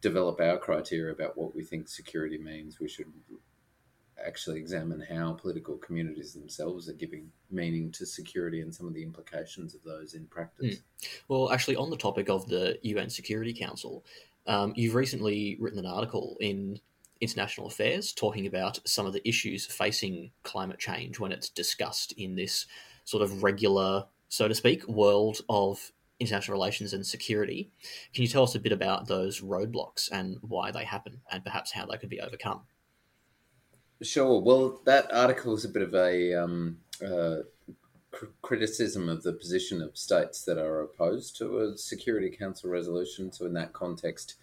develop 0.00 0.40
our 0.40 0.58
criteria 0.58 1.12
about 1.12 1.36
what 1.36 1.54
we 1.54 1.62
think 1.62 1.88
security 1.88 2.38
means, 2.38 2.80
we 2.80 2.88
should 2.88 3.12
actually 4.24 4.58
examine 4.58 5.00
how 5.00 5.32
political 5.32 5.76
communities 5.76 6.32
themselves 6.32 6.88
are 6.88 6.94
giving 6.94 7.30
meaning 7.50 7.90
to 7.92 8.06
security 8.06 8.60
and 8.60 8.74
some 8.74 8.86
of 8.86 8.94
the 8.94 9.02
implications 9.02 9.74
of 9.74 9.82
those 9.82 10.14
in 10.14 10.26
practice. 10.26 10.76
Mm. 10.76 11.08
Well, 11.28 11.52
actually, 11.52 11.76
on 11.76 11.90
the 11.90 11.96
topic 11.96 12.28
of 12.28 12.46
the 12.48 12.78
UN 12.82 13.10
Security 13.10 13.52
Council, 13.52 14.04
um, 14.46 14.72
you've 14.76 14.94
recently 14.94 15.56
written 15.60 15.78
an 15.78 15.86
article 15.86 16.36
in 16.40 16.80
International 17.20 17.66
Affairs 17.66 18.12
talking 18.12 18.46
about 18.46 18.78
some 18.86 19.06
of 19.06 19.12
the 19.12 19.26
issues 19.26 19.66
facing 19.66 20.30
climate 20.42 20.78
change 20.78 21.18
when 21.18 21.32
it's 21.32 21.48
discussed 21.48 22.12
in 22.12 22.36
this 22.36 22.66
sort 23.04 23.22
of 23.22 23.42
regular, 23.42 24.04
so 24.28 24.48
to 24.48 24.54
speak, 24.54 24.86
world 24.88 25.40
of 25.48 25.92
international 26.20 26.58
relations 26.58 26.92
and 26.92 27.06
security. 27.06 27.70
Can 28.14 28.22
you 28.22 28.28
tell 28.28 28.42
us 28.42 28.54
a 28.54 28.60
bit 28.60 28.72
about 28.72 29.06
those 29.06 29.40
roadblocks 29.40 30.10
and 30.10 30.38
why 30.40 30.70
they 30.70 30.84
happen 30.84 31.20
and 31.30 31.44
perhaps 31.44 31.72
how 31.72 31.86
they 31.86 31.98
could 31.98 32.08
be 32.08 32.20
overcome? 32.20 32.62
Sure. 34.02 34.40
Well, 34.40 34.82
that 34.84 35.12
article 35.12 35.54
is 35.54 35.64
a 35.64 35.70
bit 35.70 35.82
of 35.82 35.94
a 35.94 36.34
um, 36.34 36.78
uh, 37.02 37.36
cr- 38.10 38.26
criticism 38.42 39.08
of 39.08 39.22
the 39.22 39.32
position 39.32 39.80
of 39.80 39.96
states 39.96 40.44
that 40.44 40.58
are 40.58 40.82
opposed 40.82 41.36
to 41.38 41.58
a 41.58 41.78
Security 41.78 42.28
Council 42.28 42.68
resolution. 42.68 43.32
So, 43.32 43.46
in 43.46 43.54
that 43.54 43.72
context, 43.72 44.34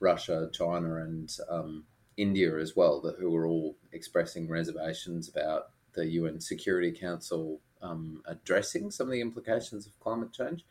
Russia, 0.00 0.50
China, 0.52 0.96
and 0.96 1.30
um, 1.48 1.84
India 2.16 2.58
as 2.58 2.74
well, 2.74 3.00
that, 3.02 3.16
who 3.20 3.34
are 3.36 3.46
all 3.46 3.76
expressing 3.92 4.48
reservations 4.48 5.28
about 5.28 5.70
the 5.92 6.06
UN 6.06 6.40
Security 6.40 6.90
Council 6.90 7.60
um, 7.82 8.22
addressing 8.26 8.90
some 8.90 9.06
of 9.06 9.12
the 9.12 9.20
implications 9.20 9.86
of 9.86 9.98
climate 10.00 10.32
change. 10.32 10.64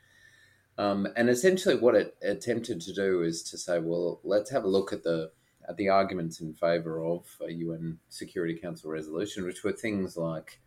Um, 0.77 1.07
and 1.15 1.29
essentially, 1.29 1.75
what 1.75 1.95
it 1.95 2.17
attempted 2.21 2.81
to 2.81 2.93
do 2.93 3.21
is 3.21 3.43
to 3.43 3.57
say, 3.57 3.79
well, 3.79 4.19
let's 4.23 4.49
have 4.49 4.65
a 4.65 4.69
look 4.69 4.91
at 4.91 5.03
the 5.03 5.31
at 5.69 5.77
the 5.77 5.89
arguments 5.89 6.41
in 6.41 6.53
favour 6.53 7.03
of 7.05 7.23
a 7.47 7.51
UN 7.51 7.99
Security 8.09 8.55
Council 8.55 8.89
resolution, 8.89 9.45
which 9.45 9.63
were 9.63 9.71
things 9.71 10.17
like 10.17 10.59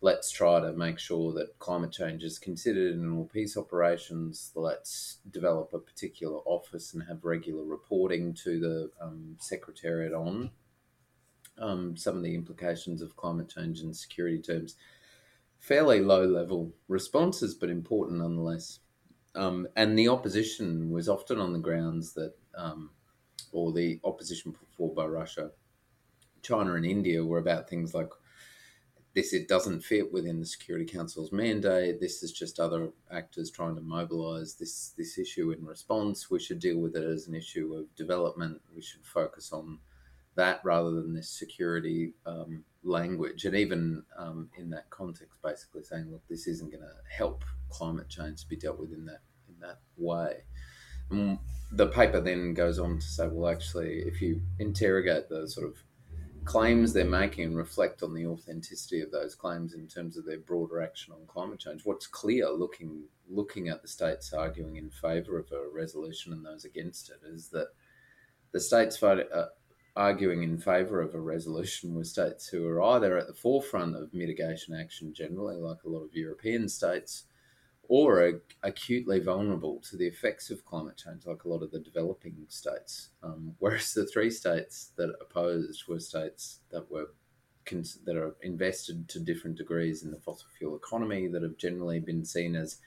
let's 0.00 0.32
try 0.32 0.58
to 0.58 0.72
make 0.72 0.98
sure 0.98 1.32
that 1.32 1.58
climate 1.60 1.92
change 1.92 2.24
is 2.24 2.38
considered 2.38 2.94
in 2.94 3.12
all 3.12 3.30
peace 3.32 3.56
operations. 3.56 4.50
Let's 4.56 5.18
develop 5.30 5.72
a 5.72 5.78
particular 5.78 6.38
office 6.44 6.92
and 6.92 7.04
have 7.04 7.24
regular 7.24 7.62
reporting 7.62 8.34
to 8.42 8.58
the 8.58 8.90
um, 9.00 9.36
Secretariat 9.38 10.12
on 10.12 10.50
um, 11.58 11.96
some 11.96 12.16
of 12.16 12.24
the 12.24 12.34
implications 12.34 13.00
of 13.00 13.16
climate 13.16 13.48
change 13.48 13.80
in 13.80 13.94
security 13.94 14.40
terms. 14.40 14.74
Fairly 15.60 16.00
low 16.00 16.26
level 16.26 16.72
responses, 16.88 17.54
but 17.54 17.70
important 17.70 18.18
nonetheless. 18.18 18.80
Um, 19.36 19.68
and 19.76 19.96
the 19.96 20.08
opposition 20.08 20.90
was 20.90 21.08
often 21.08 21.38
on 21.38 21.52
the 21.52 21.60
grounds 21.60 22.14
that 22.14 22.34
um, 22.56 22.90
or 23.52 23.72
the 23.72 24.00
opposition 24.04 24.52
put 24.52 24.68
forward 24.76 24.96
by 24.96 25.06
Russia, 25.06 25.50
China, 26.42 26.74
and 26.74 26.84
India 26.84 27.24
were 27.24 27.38
about 27.38 27.68
things 27.68 27.94
like 27.94 28.10
this 29.14 29.34
it 29.34 29.46
doesn't 29.46 29.82
fit 29.82 30.10
within 30.12 30.40
the 30.40 30.46
Security 30.46 30.86
Council's 30.86 31.32
mandate. 31.32 32.00
This 32.00 32.22
is 32.22 32.32
just 32.32 32.58
other 32.58 32.90
actors 33.10 33.50
trying 33.50 33.74
to 33.74 33.82
mobilize 33.82 34.54
this 34.54 34.94
this 34.96 35.18
issue 35.18 35.50
in 35.50 35.64
response. 35.64 36.30
We 36.30 36.40
should 36.40 36.60
deal 36.60 36.78
with 36.78 36.96
it 36.96 37.04
as 37.04 37.26
an 37.26 37.34
issue 37.34 37.74
of 37.74 37.94
development. 37.94 38.60
We 38.74 38.82
should 38.82 39.04
focus 39.04 39.52
on 39.52 39.78
that 40.34 40.60
rather 40.64 40.90
than 40.92 41.12
this 41.12 41.28
security 41.28 42.14
um, 42.24 42.64
language. 42.82 43.44
And 43.44 43.54
even 43.54 44.02
um, 44.18 44.48
in 44.56 44.70
that 44.70 44.88
context, 44.88 45.36
basically 45.44 45.82
saying, 45.82 46.10
look, 46.10 46.22
this 46.28 46.46
isn't 46.46 46.72
going 46.72 46.82
to 46.82 47.14
help 47.14 47.44
climate 47.68 48.08
change 48.08 48.40
to 48.40 48.48
be 48.48 48.56
dealt 48.56 48.78
with 48.78 48.92
in 48.94 49.04
that 49.06 49.20
in 49.48 49.60
that 49.60 49.80
way. 49.98 50.38
And 51.10 51.38
the 51.72 51.86
paper 51.86 52.20
then 52.20 52.54
goes 52.54 52.78
on 52.78 52.98
to 52.98 53.06
say, 53.06 53.28
well, 53.28 53.50
actually, 53.50 54.00
if 54.00 54.20
you 54.20 54.40
interrogate 54.58 55.28
the 55.28 55.48
sort 55.48 55.66
of 55.66 55.76
claims 56.44 56.92
they're 56.92 57.04
making 57.04 57.44
and 57.44 57.56
reflect 57.56 58.02
on 58.02 58.12
the 58.12 58.26
authenticity 58.26 59.00
of 59.00 59.10
those 59.10 59.34
claims 59.34 59.74
in 59.74 59.86
terms 59.86 60.16
of 60.16 60.26
their 60.26 60.38
broader 60.38 60.82
action 60.82 61.12
on 61.12 61.26
climate 61.26 61.60
change, 61.60 61.82
what's 61.84 62.06
clear 62.06 62.50
looking 62.50 63.04
looking 63.28 63.68
at 63.68 63.80
the 63.80 63.88
states 63.88 64.32
arguing 64.32 64.76
in 64.76 64.90
favour 64.90 65.38
of 65.38 65.50
a 65.52 65.68
resolution 65.72 66.32
and 66.32 66.44
those 66.44 66.64
against 66.64 67.08
it 67.08 67.20
is 67.24 67.48
that 67.48 67.68
the 68.52 68.60
states 68.60 69.02
uh, 69.02 69.46
arguing 69.96 70.42
in 70.42 70.58
favour 70.58 71.00
of 71.00 71.14
a 71.14 71.20
resolution 71.20 71.94
were 71.94 72.04
states 72.04 72.48
who 72.48 72.66
are 72.66 72.82
either 72.82 73.16
at 73.16 73.26
the 73.26 73.34
forefront 73.34 73.96
of 73.96 74.12
mitigation 74.12 74.74
action 74.74 75.14
generally, 75.14 75.56
like 75.56 75.82
a 75.84 75.88
lot 75.88 76.02
of 76.02 76.14
European 76.14 76.68
states, 76.68 77.24
or 77.92 78.22
are 78.22 78.42
acutely 78.62 79.20
vulnerable 79.20 79.78
to 79.78 79.98
the 79.98 80.06
effects 80.06 80.48
of 80.48 80.64
climate 80.64 80.96
change, 80.96 81.26
like 81.26 81.44
a 81.44 81.48
lot 81.48 81.62
of 81.62 81.70
the 81.70 81.78
developing 81.78 82.34
states. 82.48 83.10
Um, 83.22 83.54
whereas 83.58 83.92
the 83.92 84.06
three 84.06 84.30
states 84.30 84.92
that 84.96 85.14
opposed 85.20 85.86
were 85.86 86.00
states 86.00 86.60
that 86.70 86.90
were 86.90 87.08
that 88.06 88.16
are 88.16 88.34
invested 88.40 89.08
to 89.10 89.20
different 89.20 89.58
degrees 89.58 90.04
in 90.04 90.10
the 90.10 90.18
fossil 90.18 90.48
fuel 90.56 90.74
economy, 90.74 91.28
that 91.28 91.42
have 91.42 91.58
generally 91.58 92.00
been 92.00 92.24
seen 92.24 92.56
as 92.56 92.78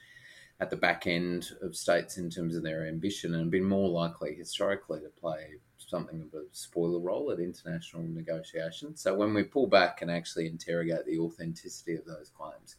at 0.60 0.72
the 0.72 0.76
back 0.76 1.06
end 1.06 1.52
of 1.62 1.76
states 1.76 2.18
in 2.18 2.28
terms 2.28 2.56
of 2.56 2.64
their 2.64 2.88
ambition, 2.88 3.36
and 3.36 3.52
been 3.52 3.64
more 3.64 3.90
likely 3.90 4.34
historically 4.34 5.02
to 5.02 5.10
play 5.10 5.52
something 5.78 6.20
of 6.20 6.34
a 6.34 6.46
spoiler 6.52 7.00
role 7.00 7.32
at 7.32 7.40
international 7.40 8.02
negotiations. 8.02 9.02
So 9.02 9.14
when 9.14 9.36
we 9.36 9.44
pull 9.44 9.68
back 9.68 10.02
and 10.02 10.10
actually 10.10 10.48
interrogate 10.48 11.06
the 11.06 11.20
authenticity 11.20 11.94
of 11.94 12.06
those 12.06 12.32
claims 12.36 12.76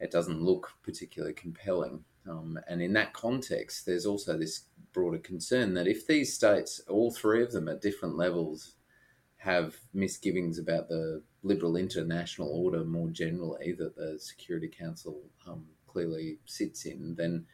it 0.00 0.10
doesn't 0.10 0.42
look 0.42 0.72
particularly 0.82 1.34
compelling. 1.34 2.04
Um, 2.28 2.58
and 2.68 2.82
in 2.82 2.92
that 2.94 3.12
context, 3.12 3.86
there's 3.86 4.06
also 4.06 4.36
this 4.36 4.64
broader 4.92 5.18
concern 5.18 5.74
that 5.74 5.86
if 5.86 6.06
these 6.06 6.34
states, 6.34 6.80
all 6.88 7.10
three 7.10 7.42
of 7.42 7.52
them 7.52 7.68
at 7.68 7.82
different 7.82 8.16
levels, 8.16 8.74
have 9.36 9.76
misgivings 9.94 10.58
about 10.58 10.88
the 10.88 11.22
liberal 11.42 11.76
international 11.76 12.48
order 12.48 12.84
more 12.84 13.08
generally 13.10 13.72
that 13.78 13.94
the 13.94 14.18
Security 14.18 14.68
Council 14.68 15.22
um, 15.46 15.64
clearly 15.86 16.38
sits 16.46 16.84
in, 16.84 17.14
then 17.16 17.46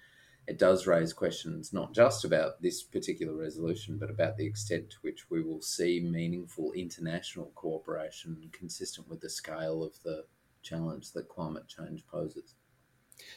it 0.48 0.58
does 0.58 0.86
raise 0.86 1.12
questions 1.12 1.72
not 1.72 1.92
just 1.92 2.24
about 2.24 2.60
this 2.62 2.82
particular 2.82 3.34
resolution, 3.34 3.98
but 3.98 4.10
about 4.10 4.36
the 4.36 4.46
extent 4.46 4.90
to 4.90 4.96
which 5.02 5.30
we 5.30 5.42
will 5.42 5.60
see 5.60 6.00
meaningful 6.00 6.72
international 6.72 7.52
cooperation 7.54 8.48
consistent 8.52 9.08
with 9.08 9.20
the 9.20 9.30
scale 9.30 9.84
of 9.84 9.92
the 10.02 10.24
challenge 10.62 11.12
that 11.12 11.28
climate 11.28 11.68
change 11.68 12.04
poses. 12.06 12.54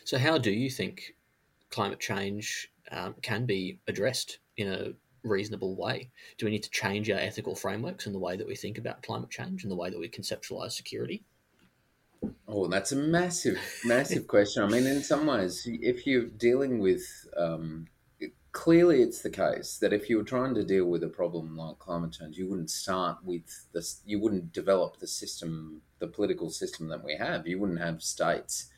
So, 0.04 0.18
how 0.18 0.38
do 0.38 0.52
you 0.52 0.70
think 0.70 1.16
climate 1.70 2.00
change 2.00 2.72
um, 2.92 3.16
can 3.22 3.46
be 3.46 3.80
addressed 3.88 4.40
in 4.58 4.72
a 4.72 4.94
reasonable 5.24 5.76
way? 5.76 6.10
Do 6.38 6.46
we 6.46 6.52
need 6.52 6.64
to 6.64 6.70
change 6.70 7.10
our 7.10 7.20
ethical 7.20 7.56
frameworks 7.56 8.06
and 8.06 8.16
the 8.16 8.20
way 8.20 8.38
that 8.38 8.48
we 8.48 8.56
think 8.56 8.78
about 8.78 9.04
climate 9.04 9.30
change 9.30 9.64
and 9.64 9.72
the 9.72 9.76
way 9.76 9.90
that 9.90 10.00
we 10.00 10.10
conceptualize 10.10 10.72
security? 10.72 11.24
Oh, 12.48 12.68
that's 12.68 12.92
a 12.92 12.96
massive, 12.96 13.60
massive 13.84 14.28
question. 14.36 14.64
I 14.64 14.68
mean, 14.68 14.86
in 14.86 15.04
some 15.04 15.26
ways, 15.26 15.64
if 15.66 16.08
you're 16.08 16.26
dealing 16.26 16.80
with 16.80 17.04
um, 17.38 17.88
clearly 18.56 19.02
it's 19.02 19.22
the 19.22 19.30
case 19.30 19.78
that 19.80 19.92
if 19.92 20.10
you 20.10 20.16
were 20.16 20.24
trying 20.24 20.56
to 20.56 20.64
deal 20.64 20.86
with 20.86 21.04
a 21.04 21.10
problem 21.10 21.58
like 21.58 21.78
climate 21.78 22.14
change, 22.14 22.38
you 22.38 22.48
wouldn't 22.48 22.72
start 22.72 23.18
with 23.22 23.68
this, 23.74 24.02
you 24.06 24.18
wouldn't 24.18 24.54
develop 24.54 24.98
the 24.98 25.08
system, 25.08 25.82
the 26.00 26.08
political 26.08 26.50
system 26.50 26.88
that 26.88 27.04
we 27.04 27.18
have. 27.18 27.46
You 27.46 27.60
wouldn't 27.60 27.82
have 27.82 28.02
states 28.02 28.70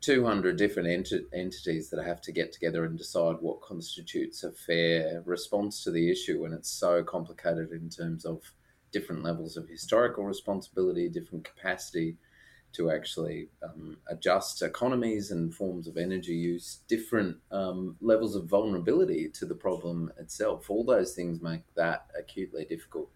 200 0.00 0.56
different 0.56 0.88
ent- 0.88 1.26
entities 1.32 1.90
that 1.90 2.04
have 2.04 2.20
to 2.22 2.32
get 2.32 2.52
together 2.52 2.84
and 2.84 2.98
decide 2.98 3.36
what 3.38 3.62
constitutes 3.62 4.42
a 4.42 4.50
fair 4.50 5.22
response 5.24 5.84
to 5.84 5.92
the 5.92 6.10
issue. 6.10 6.44
And 6.44 6.52
it's 6.52 6.68
so 6.68 7.04
complicated 7.04 7.70
in 7.70 7.88
terms 7.88 8.24
of 8.24 8.42
different 8.90 9.22
levels 9.22 9.56
of 9.56 9.68
historical 9.68 10.24
responsibility, 10.24 11.08
different 11.08 11.44
capacity 11.44 12.16
to 12.74 12.90
actually 12.90 13.48
um, 13.62 13.96
adjust 14.08 14.62
economies 14.62 15.30
and 15.30 15.54
forms 15.54 15.86
of 15.86 15.96
energy 15.96 16.34
use, 16.34 16.80
different 16.88 17.36
um, 17.50 17.96
levels 18.00 18.34
of 18.34 18.46
vulnerability 18.46 19.28
to 19.28 19.46
the 19.46 19.54
problem 19.54 20.12
itself. 20.18 20.68
All 20.70 20.84
those 20.84 21.14
things 21.14 21.40
make 21.40 21.62
that 21.76 22.06
acutely 22.18 22.64
difficult. 22.64 23.08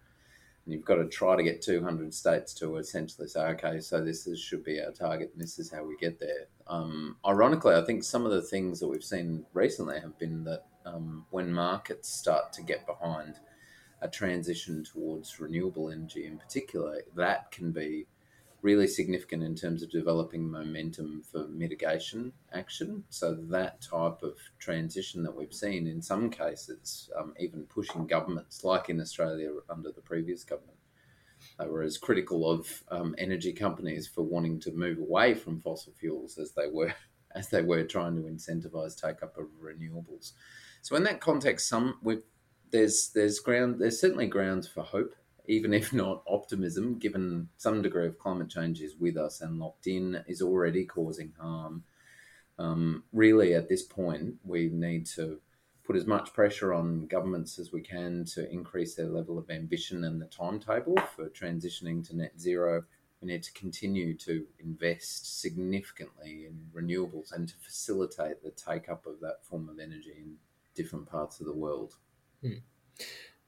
And 0.65 0.73
you've 0.73 0.85
got 0.85 0.95
to 0.95 1.07
try 1.07 1.35
to 1.35 1.43
get 1.43 1.61
200 1.61 2.13
states 2.13 2.53
to 2.55 2.77
essentially 2.77 3.27
say, 3.27 3.41
okay, 3.41 3.79
so 3.79 4.03
this 4.03 4.27
is, 4.27 4.39
should 4.39 4.63
be 4.63 4.79
our 4.81 4.91
target 4.91 5.31
and 5.33 5.41
this 5.41 5.59
is 5.59 5.71
how 5.71 5.83
we 5.83 5.97
get 5.97 6.19
there. 6.19 6.47
Um, 6.67 7.17
ironically, 7.25 7.75
I 7.75 7.83
think 7.83 8.03
some 8.03 8.25
of 8.25 8.31
the 8.31 8.41
things 8.41 8.79
that 8.79 8.87
we've 8.87 9.03
seen 9.03 9.45
recently 9.53 9.99
have 9.99 10.17
been 10.19 10.43
that 10.45 10.65
um, 10.85 11.25
when 11.31 11.51
markets 11.51 12.09
start 12.09 12.53
to 12.53 12.61
get 12.61 12.85
behind 12.85 13.35
a 14.01 14.07
transition 14.07 14.83
towards 14.83 15.39
renewable 15.39 15.89
energy 15.89 16.25
in 16.25 16.37
particular, 16.37 17.01
that 17.15 17.51
can 17.51 17.71
be 17.71 18.07
really 18.61 18.87
significant 18.87 19.43
in 19.43 19.55
terms 19.55 19.81
of 19.81 19.91
developing 19.91 20.49
momentum 20.49 21.23
for 21.23 21.47
mitigation 21.47 22.33
action. 22.51 23.03
So 23.09 23.35
that 23.49 23.81
type 23.81 24.21
of 24.21 24.37
transition 24.57 25.23
that 25.23 25.35
we've 25.35 25.53
seen 25.53 25.87
in 25.87 26.01
some 26.01 26.29
cases, 26.29 27.09
um, 27.17 27.33
even 27.39 27.63
pushing 27.63 28.05
governments, 28.05 28.63
like 28.63 28.89
in 28.89 28.99
Australia 28.99 29.51
under 29.69 29.91
the 29.91 30.01
previous 30.01 30.43
government, 30.43 30.77
they 31.57 31.67
were 31.67 31.83
as 31.83 31.97
critical 31.97 32.49
of 32.49 32.83
um, 32.89 33.15
energy 33.17 33.53
companies 33.53 34.07
for 34.07 34.23
wanting 34.23 34.59
to 34.61 34.71
move 34.71 34.99
away 34.99 35.33
from 35.33 35.61
fossil 35.61 35.93
fuels 35.93 36.37
as 36.37 36.51
they 36.51 36.67
were 36.71 36.93
as 37.35 37.49
they 37.49 37.61
were 37.61 37.83
trying 37.83 38.15
to 38.15 38.23
incentivize 38.23 38.99
take 38.99 39.21
up 39.21 39.37
of 39.37 39.45
renewables. 39.63 40.31
So 40.81 40.95
in 40.95 41.03
that 41.03 41.21
context, 41.21 41.69
some 41.69 41.99
there's 42.71 43.11
there's 43.13 43.39
ground 43.39 43.79
there's 43.79 44.01
certainly 44.01 44.27
grounds 44.27 44.67
for 44.67 44.83
hope 44.83 45.15
even 45.49 45.73
if 45.73 45.91
not 45.91 46.21
optimism, 46.27 46.99
given 46.99 47.49
some 47.57 47.81
degree 47.81 48.05
of 48.05 48.19
climate 48.19 48.49
change 48.49 48.81
is 48.81 48.95
with 48.95 49.17
us 49.17 49.41
and 49.41 49.57
locked 49.57 49.87
in, 49.87 50.23
is 50.27 50.43
already 50.43 50.85
causing 50.85 51.33
harm. 51.39 51.83
Um, 52.59 53.03
really, 53.11 53.55
at 53.55 53.67
this 53.67 53.81
point, 53.81 54.35
we 54.43 54.69
need 54.69 55.07
to 55.07 55.39
put 55.83 55.95
as 55.95 56.05
much 56.05 56.33
pressure 56.33 56.71
on 56.71 57.07
governments 57.07 57.57
as 57.57 57.71
we 57.71 57.81
can 57.81 58.25
to 58.25 58.47
increase 58.51 58.93
their 58.93 59.07
level 59.07 59.39
of 59.39 59.49
ambition 59.49 60.03
and 60.03 60.21
the 60.21 60.27
timetable 60.27 60.97
for 61.15 61.29
transitioning 61.29 62.07
to 62.07 62.15
net 62.15 62.39
zero. 62.39 62.83
We 63.19 63.29
need 63.29 63.41
to 63.41 63.53
continue 63.53 64.15
to 64.17 64.45
invest 64.59 65.41
significantly 65.41 66.45
in 66.45 66.67
renewables 66.71 67.33
and 67.33 67.49
to 67.49 67.55
facilitate 67.55 68.43
the 68.43 68.51
take 68.51 68.87
up 68.87 69.07
of 69.07 69.19
that 69.21 69.43
form 69.43 69.67
of 69.67 69.79
energy 69.79 70.13
in 70.15 70.35
different 70.75 71.09
parts 71.09 71.39
of 71.39 71.47
the 71.47 71.53
world. 71.53 71.95
Hmm. 72.43 72.59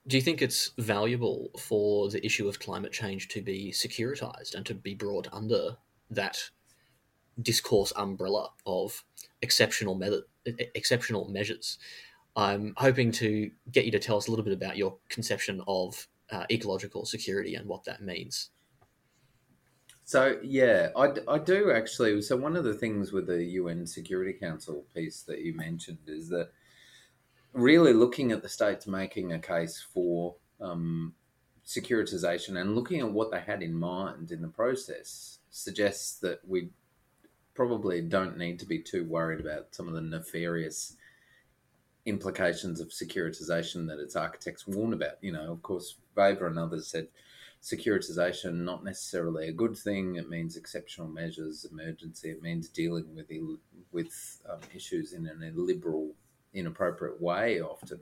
Do 0.07 0.17
you 0.17 0.21
think 0.21 0.41
it's 0.41 0.71
valuable 0.77 1.51
for 1.59 2.09
the 2.09 2.25
issue 2.25 2.47
of 2.47 2.59
climate 2.59 2.91
change 2.91 3.27
to 3.29 3.41
be 3.41 3.71
securitized 3.71 4.55
and 4.55 4.65
to 4.65 4.73
be 4.73 4.95
brought 4.95 5.27
under 5.31 5.77
that 6.09 6.37
discourse 7.41 7.93
umbrella 7.95 8.49
of 8.65 9.03
exceptional 9.41 9.95
method, 9.95 10.23
exceptional 10.45 11.29
measures? 11.29 11.77
I'm 12.35 12.73
hoping 12.77 13.11
to 13.13 13.51
get 13.71 13.85
you 13.85 13.91
to 13.91 13.99
tell 13.99 14.17
us 14.17 14.27
a 14.27 14.31
little 14.31 14.45
bit 14.45 14.53
about 14.53 14.77
your 14.77 14.97
conception 15.09 15.61
of 15.67 16.07
uh, 16.31 16.45
ecological 16.49 17.05
security 17.05 17.55
and 17.55 17.67
what 17.67 17.83
that 17.83 18.01
means. 18.01 18.49
So 20.03 20.39
yeah, 20.41 20.89
I, 20.95 21.13
I 21.27 21.37
do 21.37 21.71
actually. 21.71 22.21
So 22.21 22.35
one 22.35 22.55
of 22.55 22.63
the 22.63 22.73
things 22.73 23.11
with 23.11 23.27
the 23.27 23.43
UN 23.43 23.85
Security 23.85 24.33
Council 24.33 24.85
piece 24.93 25.21
that 25.23 25.39
you 25.39 25.55
mentioned 25.55 25.99
is 26.07 26.27
that 26.29 26.49
really 27.53 27.93
looking 27.93 28.31
at 28.31 28.41
the 28.41 28.49
states 28.49 28.87
making 28.87 29.33
a 29.33 29.39
case 29.39 29.85
for 29.93 30.35
um, 30.59 31.13
securitization 31.65 32.59
and 32.59 32.75
looking 32.75 32.99
at 32.99 33.11
what 33.11 33.31
they 33.31 33.39
had 33.39 33.61
in 33.61 33.73
mind 33.73 34.31
in 34.31 34.41
the 34.41 34.47
process 34.47 35.39
suggests 35.49 36.19
that 36.19 36.39
we 36.47 36.69
probably 37.53 38.01
don't 38.01 38.37
need 38.37 38.59
to 38.59 38.65
be 38.65 38.79
too 38.79 39.03
worried 39.05 39.39
about 39.39 39.73
some 39.75 39.87
of 39.87 39.93
the 39.93 40.01
nefarious 40.01 40.95
implications 42.05 42.79
of 42.79 42.89
securitization 42.89 43.87
that 43.87 43.99
its 43.99 44.15
architects 44.15 44.65
warn 44.65 44.93
about. 44.93 45.17
You 45.21 45.33
know, 45.33 45.51
of 45.51 45.61
course, 45.61 45.95
Wæver 46.15 46.47
and 46.47 46.57
others 46.57 46.87
said 46.87 47.07
securitization 47.61 48.63
not 48.63 48.83
necessarily 48.83 49.47
a 49.47 49.53
good 49.53 49.77
thing. 49.77 50.15
It 50.15 50.29
means 50.29 50.55
exceptional 50.55 51.07
measures, 51.07 51.65
emergency. 51.71 52.31
It 52.31 52.41
means 52.41 52.69
dealing 52.69 53.13
with 53.15 53.29
with 53.91 54.41
um, 54.49 54.59
issues 54.73 55.13
in 55.13 55.27
an 55.27 55.43
illiberal 55.43 56.13
inappropriate 56.53 57.21
way 57.21 57.61
often. 57.61 57.99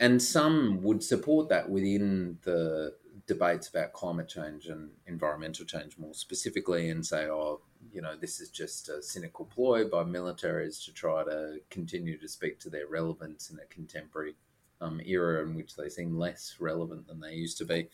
And 0.00 0.20
some 0.20 0.82
would 0.82 1.02
support 1.02 1.48
that 1.48 1.68
within 1.68 2.38
the 2.42 2.94
debates 3.26 3.68
about 3.68 3.92
climate 3.92 4.28
change 4.28 4.66
and 4.66 4.90
environmental 5.06 5.64
change 5.64 5.98
more 5.98 6.14
specifically 6.14 6.90
and 6.90 7.04
say, 7.04 7.26
oh, 7.26 7.60
you 7.92 8.02
know, 8.02 8.14
this 8.16 8.40
is 8.40 8.50
just 8.50 8.88
a 8.88 9.02
cynical 9.02 9.46
ploy 9.46 9.88
by 9.88 10.04
militaries 10.04 10.84
to 10.84 10.92
try 10.92 11.24
to 11.24 11.58
continue 11.70 12.18
to 12.18 12.28
speak 12.28 12.58
to 12.60 12.70
their 12.70 12.86
relevance 12.86 13.50
in 13.50 13.58
a 13.58 13.66
contemporary 13.66 14.34
um, 14.80 15.00
era 15.04 15.42
in 15.42 15.54
which 15.54 15.76
they 15.76 15.88
seem 15.88 16.18
less 16.18 16.56
relevant 16.60 17.06
than 17.06 17.20
they 17.20 17.34
used 17.34 17.58
to 17.58 17.64
be. 17.64 17.88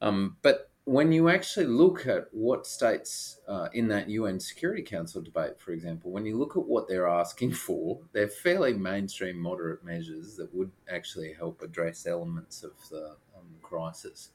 Um, 0.00 0.36
but 0.42 0.70
when 0.86 1.12
you 1.12 1.30
actually 1.30 1.66
look 1.66 2.06
at 2.06 2.26
what 2.32 2.66
states 2.66 3.38
uh, 3.48 3.68
in 3.72 3.88
that 3.88 4.10
UN 4.10 4.38
Security 4.38 4.82
Council 4.82 5.22
debate, 5.22 5.58
for 5.58 5.72
example, 5.72 6.10
when 6.10 6.26
you 6.26 6.36
look 6.38 6.56
at 6.56 6.66
what 6.66 6.88
they're 6.88 7.08
asking 7.08 7.52
for, 7.66 8.00
they're 8.12 8.28
fairly 8.28 8.74
mainstream, 8.74 9.38
moderate 9.38 9.84
measures 9.84 10.36
that 10.36 10.54
would 10.54 10.70
actually 10.90 11.32
help 11.32 11.62
address 11.62 12.06
elements 12.06 12.62
of 12.62 12.72
the 12.90 13.16
um, 13.36 13.46
crisis. 13.62 14.30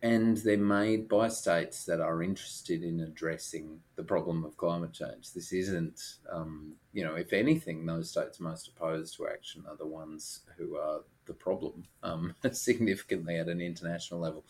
And 0.00 0.36
they're 0.38 0.56
made 0.56 1.08
by 1.08 1.26
states 1.26 1.84
that 1.86 2.00
are 2.00 2.22
interested 2.22 2.84
in 2.84 3.00
addressing 3.00 3.80
the 3.96 4.04
problem 4.04 4.44
of 4.44 4.56
climate 4.56 4.92
change. 4.92 5.32
This 5.32 5.52
isn't, 5.52 6.00
um, 6.30 6.74
you 6.92 7.04
know, 7.04 7.16
if 7.16 7.32
anything, 7.32 7.84
those 7.84 8.10
states 8.10 8.38
most 8.38 8.68
opposed 8.68 9.16
to 9.16 9.26
action 9.26 9.64
are 9.68 9.76
the 9.76 9.86
ones 9.86 10.42
who 10.56 10.76
are 10.76 11.00
the 11.26 11.32
problem 11.32 11.84
um, 12.04 12.32
significantly 12.52 13.38
at 13.38 13.48
an 13.48 13.60
international 13.60 14.20
level. 14.20 14.44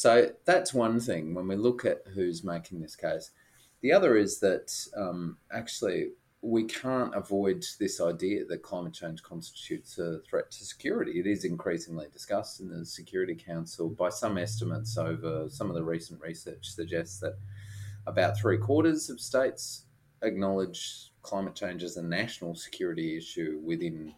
So 0.00 0.30
that's 0.46 0.72
one 0.72 0.98
thing 0.98 1.34
when 1.34 1.46
we 1.46 1.56
look 1.56 1.84
at 1.84 2.00
who's 2.14 2.42
making 2.42 2.80
this 2.80 2.96
case. 2.96 3.32
The 3.82 3.92
other 3.92 4.16
is 4.16 4.40
that 4.40 4.72
um, 4.96 5.36
actually 5.52 6.12
we 6.40 6.64
can't 6.64 7.14
avoid 7.14 7.62
this 7.78 8.00
idea 8.00 8.46
that 8.46 8.62
climate 8.62 8.94
change 8.94 9.22
constitutes 9.22 9.98
a 9.98 10.20
threat 10.20 10.50
to 10.52 10.64
security. 10.64 11.20
It 11.20 11.26
is 11.26 11.44
increasingly 11.44 12.06
discussed 12.10 12.60
in 12.60 12.70
the 12.70 12.86
Security 12.86 13.34
Council. 13.34 13.90
By 13.90 14.08
some 14.08 14.38
estimates, 14.38 14.96
over 14.96 15.50
some 15.50 15.68
of 15.68 15.76
the 15.76 15.84
recent 15.84 16.22
research 16.22 16.70
suggests 16.70 17.20
that 17.20 17.34
about 18.06 18.38
three 18.38 18.56
quarters 18.56 19.10
of 19.10 19.20
states 19.20 19.84
acknowledge 20.22 21.12
climate 21.20 21.54
change 21.54 21.82
as 21.82 21.98
a 21.98 22.02
national 22.02 22.54
security 22.54 23.18
issue 23.18 23.60
within 23.62 24.14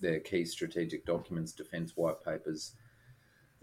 their 0.00 0.20
key 0.20 0.44
strategic 0.44 1.04
documents, 1.04 1.50
defence 1.50 1.96
white 1.96 2.22
papers, 2.24 2.76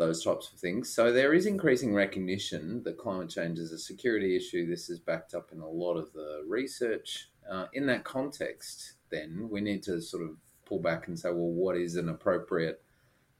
those 0.01 0.23
types 0.23 0.51
of 0.51 0.57
things. 0.57 0.91
So 0.91 1.13
there 1.13 1.33
is 1.33 1.45
increasing 1.45 1.93
recognition 1.93 2.81
that 2.83 2.97
climate 2.97 3.29
change 3.29 3.59
is 3.59 3.71
a 3.71 3.77
security 3.77 4.35
issue. 4.35 4.67
This 4.67 4.89
is 4.89 4.99
backed 4.99 5.35
up 5.35 5.51
in 5.51 5.59
a 5.59 5.69
lot 5.69 5.95
of 5.95 6.11
the 6.11 6.43
research. 6.47 7.29
Uh, 7.49 7.67
in 7.73 7.85
that 7.85 8.03
context, 8.03 8.93
then 9.11 9.47
we 9.51 9.61
need 9.61 9.83
to 9.83 10.01
sort 10.01 10.23
of 10.23 10.31
pull 10.65 10.79
back 10.79 11.07
and 11.07 11.19
say, 11.19 11.29
well, 11.29 11.51
what 11.51 11.77
is 11.77 11.97
an 11.97 12.09
appropriate, 12.09 12.81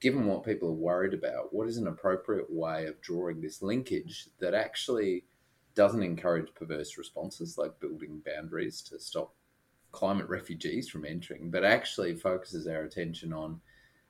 given 0.02 0.28
what 0.28 0.46
people 0.46 0.70
are 0.70 0.74
worried 0.74 1.16
about, 1.16 1.52
what 1.52 1.68
is 1.68 1.78
an 1.78 1.88
appropriate 1.88 2.52
way 2.52 2.86
of 2.86 3.02
drawing 3.02 3.42
this 3.42 3.64
linkage 3.64 4.28
that 4.40 4.54
actually 4.54 5.26
doesn't 5.74 6.04
encourage 6.04 6.54
perverse 6.54 6.96
responses 6.96 7.58
like 7.58 7.80
building 7.80 8.22
boundaries 8.24 8.84
to 8.84 9.00
stop 9.00 9.34
climate 9.92 10.30
refugees 10.30 10.88
from 10.90 11.06
entering, 11.06 11.50
but 11.50 11.66
actually 11.66 12.14
focuses 12.14 12.68
our 12.68 12.84
attention 12.84 13.34
on 13.34 13.60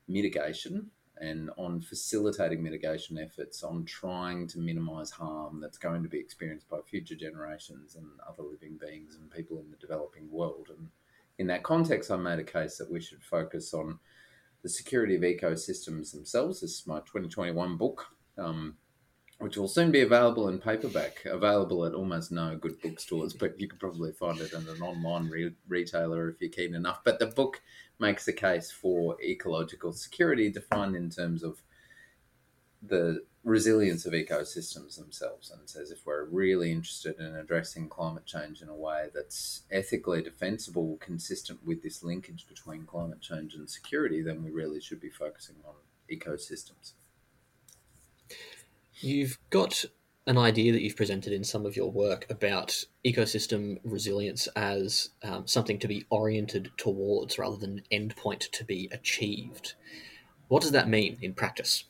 mitigation 0.10 0.92
and 1.22 1.52
on 1.56 1.80
facilitating 1.80 2.64
mitigation 2.64 3.18
efforts, 3.20 3.62
on 3.62 3.86
trying 3.86 4.48
to 4.48 4.60
minimize 4.60 5.12
harm 5.12 5.62
that's 5.62 5.78
going 5.78 6.02
to 6.02 6.10
be 6.10 6.18
experienced 6.20 6.68
by 6.68 6.80
future 6.82 7.16
generations 7.16 7.96
and 7.96 8.08
other 8.28 8.42
living 8.42 8.78
beings 8.82 9.16
and 9.16 9.30
people 9.30 9.60
in 9.60 9.70
the 9.70 9.78
developing 9.78 10.30
world. 10.32 10.70
And 10.76 10.90
in 11.38 11.46
that 11.48 11.64
context, 11.64 12.10
I 12.10 12.18
made 12.18 12.40
a 12.40 12.44
case 12.44 12.78
that 12.78 12.92
we 12.92 13.00
should 13.00 13.24
focus 13.24 13.72
on 13.72 14.00
the 14.64 14.70
security 14.70 15.16
of 15.16 15.22
ecosystems 15.22 16.12
themselves. 16.12 16.62
This 16.62 16.72
is 16.72 16.88
my 16.88 17.00
2021 17.02 17.78
book. 17.78 18.08
Um, 18.40 18.78
which 19.42 19.58
will 19.58 19.68
soon 19.68 19.92
be 19.92 20.02
available 20.02 20.48
in 20.48 20.60
paperback, 20.60 21.26
available 21.26 21.84
at 21.86 21.94
almost 21.94 22.32
no 22.32 22.56
good 22.56 22.80
bookstores, 22.82 23.34
but 23.34 23.60
you 23.60 23.68
could 23.68 23.80
probably 23.80 24.12
find 24.12 24.40
it 24.40 24.54
in 24.54 24.68
an 24.68 24.82
online 24.82 25.28
re- 25.28 25.56
retailer 25.68 26.30
if 26.30 26.40
you're 26.40 26.52
keen 26.52 26.76
enough. 26.76 27.04
But 27.04 27.18
the 27.18 27.26
book 27.26 27.62
makes 28.00 28.28
a 28.28 28.34
case 28.34 28.70
for 28.70 29.20
ecological 29.22 29.94
security 29.94 30.50
defined 30.52 30.96
in 30.96 31.10
terms 31.10 31.44
of 31.44 31.62
the 32.84 33.24
resilience 33.44 34.06
of 34.06 34.14
ecosystems 34.14 34.98
themselves 34.98 35.50
and 35.50 35.68
says 35.68 35.90
if 35.90 36.06
we're 36.06 36.26
really 36.26 36.72
interested 36.72 37.20
in 37.20 37.36
addressing 37.36 37.90
climate 37.90 38.26
change 38.26 38.62
in 38.62 38.70
a 38.70 38.76
way 38.76 39.08
that's 39.14 39.64
ethically 39.72 40.22
defensible, 40.22 40.98
consistent 41.00 41.60
with 41.66 41.82
this 41.82 42.04
linkage 42.04 42.48
between 42.48 42.86
climate 42.86 43.22
change 43.22 43.56
and 43.56 43.68
security, 43.68 44.22
then 44.22 44.44
we 44.44 44.52
really 44.52 44.80
should 44.80 45.02
be 45.02 45.10
focusing 45.10 45.56
on 45.66 45.74
ecosystems. 46.12 46.94
You've 49.02 49.40
got 49.50 49.84
an 50.28 50.38
idea 50.38 50.72
that 50.72 50.82
you've 50.82 50.96
presented 50.96 51.34
in 51.34 51.44
some 51.44 51.66
of 51.66 51.76
your 51.76 51.92
work 51.92 52.28
about 52.30 52.86
ecosystem 53.04 53.80
resilience 53.84 54.48
as 54.56 55.10
um, 55.24 55.48
something 55.48 55.80
to 55.80 55.88
be 55.88 56.06
oriented 56.12 56.72
towards 56.78 57.40
rather 57.40 57.58
than 57.58 57.82
an 57.92 58.10
endpoint 58.10 58.52
to 58.52 58.64
be 58.64 58.88
achieved. 58.92 59.74
What 60.48 60.62
does 60.62 60.72
that 60.72 60.88
mean 60.88 61.18
in 61.22 61.34
practice? 61.34 61.86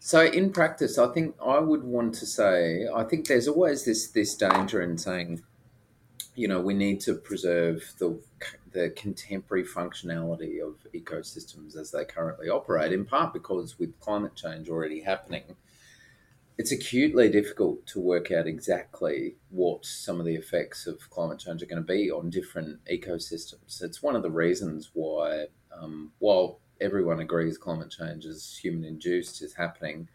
So 0.00 0.24
in 0.24 0.52
practice, 0.52 0.98
I 0.98 1.08
think 1.08 1.34
I 1.44 1.58
would 1.58 1.84
want 1.84 2.14
to 2.16 2.26
say 2.26 2.86
I 2.94 3.04
think 3.04 3.26
there's 3.26 3.48
always 3.48 3.84
this 3.84 4.08
this 4.08 4.34
danger 4.34 4.82
in 4.82 4.98
saying, 4.98 5.42
you 6.34 6.48
know, 6.48 6.60
we 6.60 6.74
need 6.74 7.00
to 7.00 7.14
preserve 7.14 7.94
the 7.98 8.20
the 8.78 8.90
contemporary 8.90 9.64
functionality 9.64 10.62
of 10.62 10.76
ecosystems 10.94 11.76
as 11.76 11.90
they 11.90 12.04
currently 12.04 12.48
operate. 12.48 12.92
In 12.92 13.04
part 13.04 13.32
because 13.32 13.78
with 13.78 13.98
climate 13.98 14.36
change 14.36 14.68
already 14.68 15.00
happening, 15.00 15.56
it's 16.56 16.70
acutely 16.70 17.28
difficult 17.28 17.86
to 17.88 18.00
work 18.00 18.30
out 18.30 18.46
exactly 18.46 19.34
what 19.50 19.84
some 19.84 20.20
of 20.20 20.26
the 20.26 20.36
effects 20.36 20.86
of 20.86 21.10
climate 21.10 21.40
change 21.40 21.62
are 21.62 21.66
going 21.66 21.82
to 21.82 21.86
be 21.86 22.10
on 22.10 22.30
different 22.30 22.78
ecosystems. 22.86 23.82
It's 23.82 24.02
one 24.02 24.14
of 24.14 24.22
the 24.22 24.30
reasons 24.30 24.90
why, 24.92 25.46
um, 25.76 26.12
while 26.20 26.60
everyone 26.80 27.20
agrees 27.20 27.58
climate 27.58 27.90
change 27.90 28.24
is 28.26 28.58
human 28.62 28.84
induced 28.84 29.42
is 29.42 29.54
happening. 29.54 30.08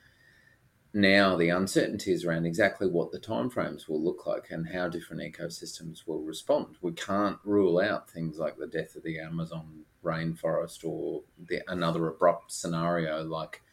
Now 0.94 1.36
the 1.36 1.50
uncertainty 1.50 2.12
is 2.12 2.24
around 2.24 2.46
exactly 2.46 2.88
what 2.88 3.12
the 3.12 3.20
timeframes 3.20 3.88
will 3.88 4.02
look 4.02 4.28
like 4.28 4.52
and 4.52 4.68
how 4.68 4.90
different 4.90 5.24
ecosystems 5.24 6.06
will 6.06 6.22
respond. 6.22 6.76
We 6.82 6.92
can't 6.92 7.40
rule 7.44 7.80
out 7.80 8.10
things 8.10 8.38
like 8.38 8.58
the 8.58 8.68
death 8.68 8.96
of 8.96 9.02
the 9.02 9.20
Amazon 9.20 9.86
rainforest 10.04 10.86
or 10.86 11.24
the, 11.48 11.62
another 11.68 12.08
abrupt 12.08 12.52
scenario 12.52 13.24
like 13.24 13.64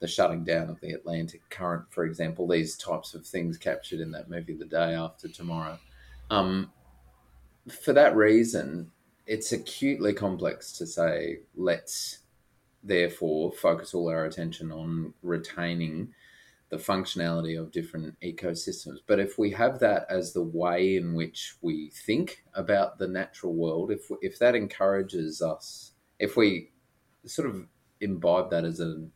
the 0.00 0.06
shutting 0.06 0.44
down 0.44 0.68
of 0.68 0.78
the 0.80 0.92
Atlantic 0.92 1.40
current, 1.48 1.84
for 1.90 2.04
example. 2.04 2.46
These 2.46 2.76
types 2.76 3.14
of 3.14 3.26
things 3.26 3.56
captured 3.56 4.00
in 4.00 4.10
that 4.12 4.28
movie, 4.28 4.54
The 4.54 4.66
Day 4.66 4.94
After 4.94 5.26
Tomorrow. 5.26 5.78
Um, 6.30 6.70
for 7.82 7.94
that 7.94 8.14
reason, 8.14 8.90
it's 9.26 9.52
acutely 9.52 10.12
complex 10.12 10.72
to 10.72 10.86
say 10.86 11.40
let's 11.56 12.18
therefore 12.84 13.52
focus 13.52 13.94
all 13.94 14.08
our 14.08 14.26
attention 14.26 14.70
on 14.70 15.14
retaining 15.22 16.12
the 16.70 16.76
functionality 16.76 17.58
of 17.58 17.72
different 17.72 18.14
ecosystems. 18.20 18.98
But 19.06 19.20
if 19.20 19.38
we 19.38 19.50
have 19.52 19.78
that 19.80 20.06
as 20.10 20.32
the 20.32 20.42
way 20.42 20.96
in 20.96 21.14
which 21.14 21.54
we 21.62 21.90
think 21.90 22.44
about 22.54 22.98
the 22.98 23.08
natural 23.08 23.54
world, 23.54 23.90
if 23.90 24.10
if 24.20 24.38
that 24.38 24.54
encourages 24.54 25.40
us, 25.40 25.92
if 26.18 26.36
we 26.36 26.70
sort 27.24 27.48
of 27.48 27.66
imbibe 28.00 28.50
that 28.50 28.64
as 28.64 28.80
a 28.80 29.06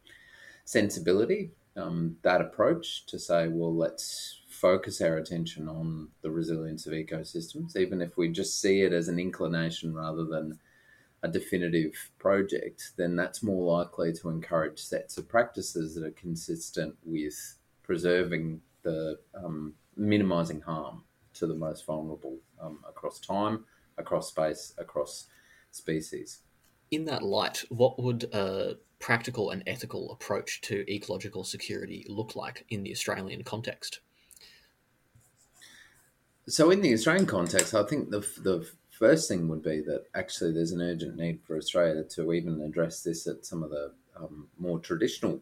sensibility, 0.65 1.51
um, 1.77 2.17
that 2.23 2.41
approach 2.41 3.07
to 3.07 3.19
say, 3.19 3.49
well, 3.49 3.75
let's 3.75 4.41
focus 4.49 5.01
our 5.01 5.17
attention 5.17 5.69
on 5.69 6.09
the 6.23 6.31
resilience 6.31 6.87
of 6.87 6.93
ecosystems, 6.93 7.77
even 7.77 8.01
if 8.01 8.17
we 8.17 8.29
just 8.29 8.61
see 8.61 8.83
it 8.83 8.93
as 8.93 9.09
an 9.09 9.19
inclination 9.19 9.95
rather 9.95 10.25
than 10.25 10.59
a 11.23 11.29
definitive 11.29 12.11
project, 12.19 12.93
then 12.97 13.15
that's 13.15 13.43
more 13.43 13.79
likely 13.79 14.13
to 14.13 14.29
encourage 14.29 14.81
sets 14.81 15.19
of 15.19 15.29
practices 15.29 15.95
that 15.95 16.05
are 16.05 16.11
consistent 16.13 16.95
with 17.05 17.59
preserving 17.83 18.61
the 18.83 19.19
um, 19.35 19.75
minimizing 19.97 20.61
harm 20.61 21.05
to 21.35 21.47
the 21.47 21.55
most 21.55 21.87
vulnerable 21.87 22.39
um, 22.61 22.81
across 22.89 23.21
time, 23.21 23.65
across 23.99 24.29
space, 24.29 24.75
across 24.79 25.27
species. 25.71 26.41
In 26.91 27.05
that 27.07 27.23
light, 27.23 27.65
what 27.69 28.03
would 28.03 28.25
a 28.35 28.77
practical 28.99 29.51
and 29.51 29.63
ethical 29.67 30.13
approach 30.13 30.61
to 30.63 30.85
ecological 30.93 31.45
security 31.45 32.05
look 32.09 32.37
like 32.37 32.65
in 32.69 32.83
the 32.83 32.93
Australian 32.93 33.43
context? 33.45 34.01
So, 36.49 36.71
in 36.71 36.81
the 36.81 36.93
Australian 36.93 37.27
context, 37.27 37.75
I 37.75 37.85
think 37.85 38.11
the 38.11 38.21
the 38.43 38.69
first 39.03 39.27
thing 39.27 39.49
would 39.49 39.65
be 39.65 39.81
that 39.81 40.05
actually 40.15 40.53
there's 40.53 40.71
an 40.71 40.81
urgent 40.81 41.17
need 41.17 41.41
for 41.43 41.57
Australia 41.57 42.05
to 42.05 42.33
even 42.33 42.61
address 42.61 43.03
this 43.03 43.27
at 43.27 43.45
some 43.45 43.65
of 43.65 43.71
the 43.71 43.91
um, 44.17 44.47
more 44.61 44.79
traditional 44.79 45.41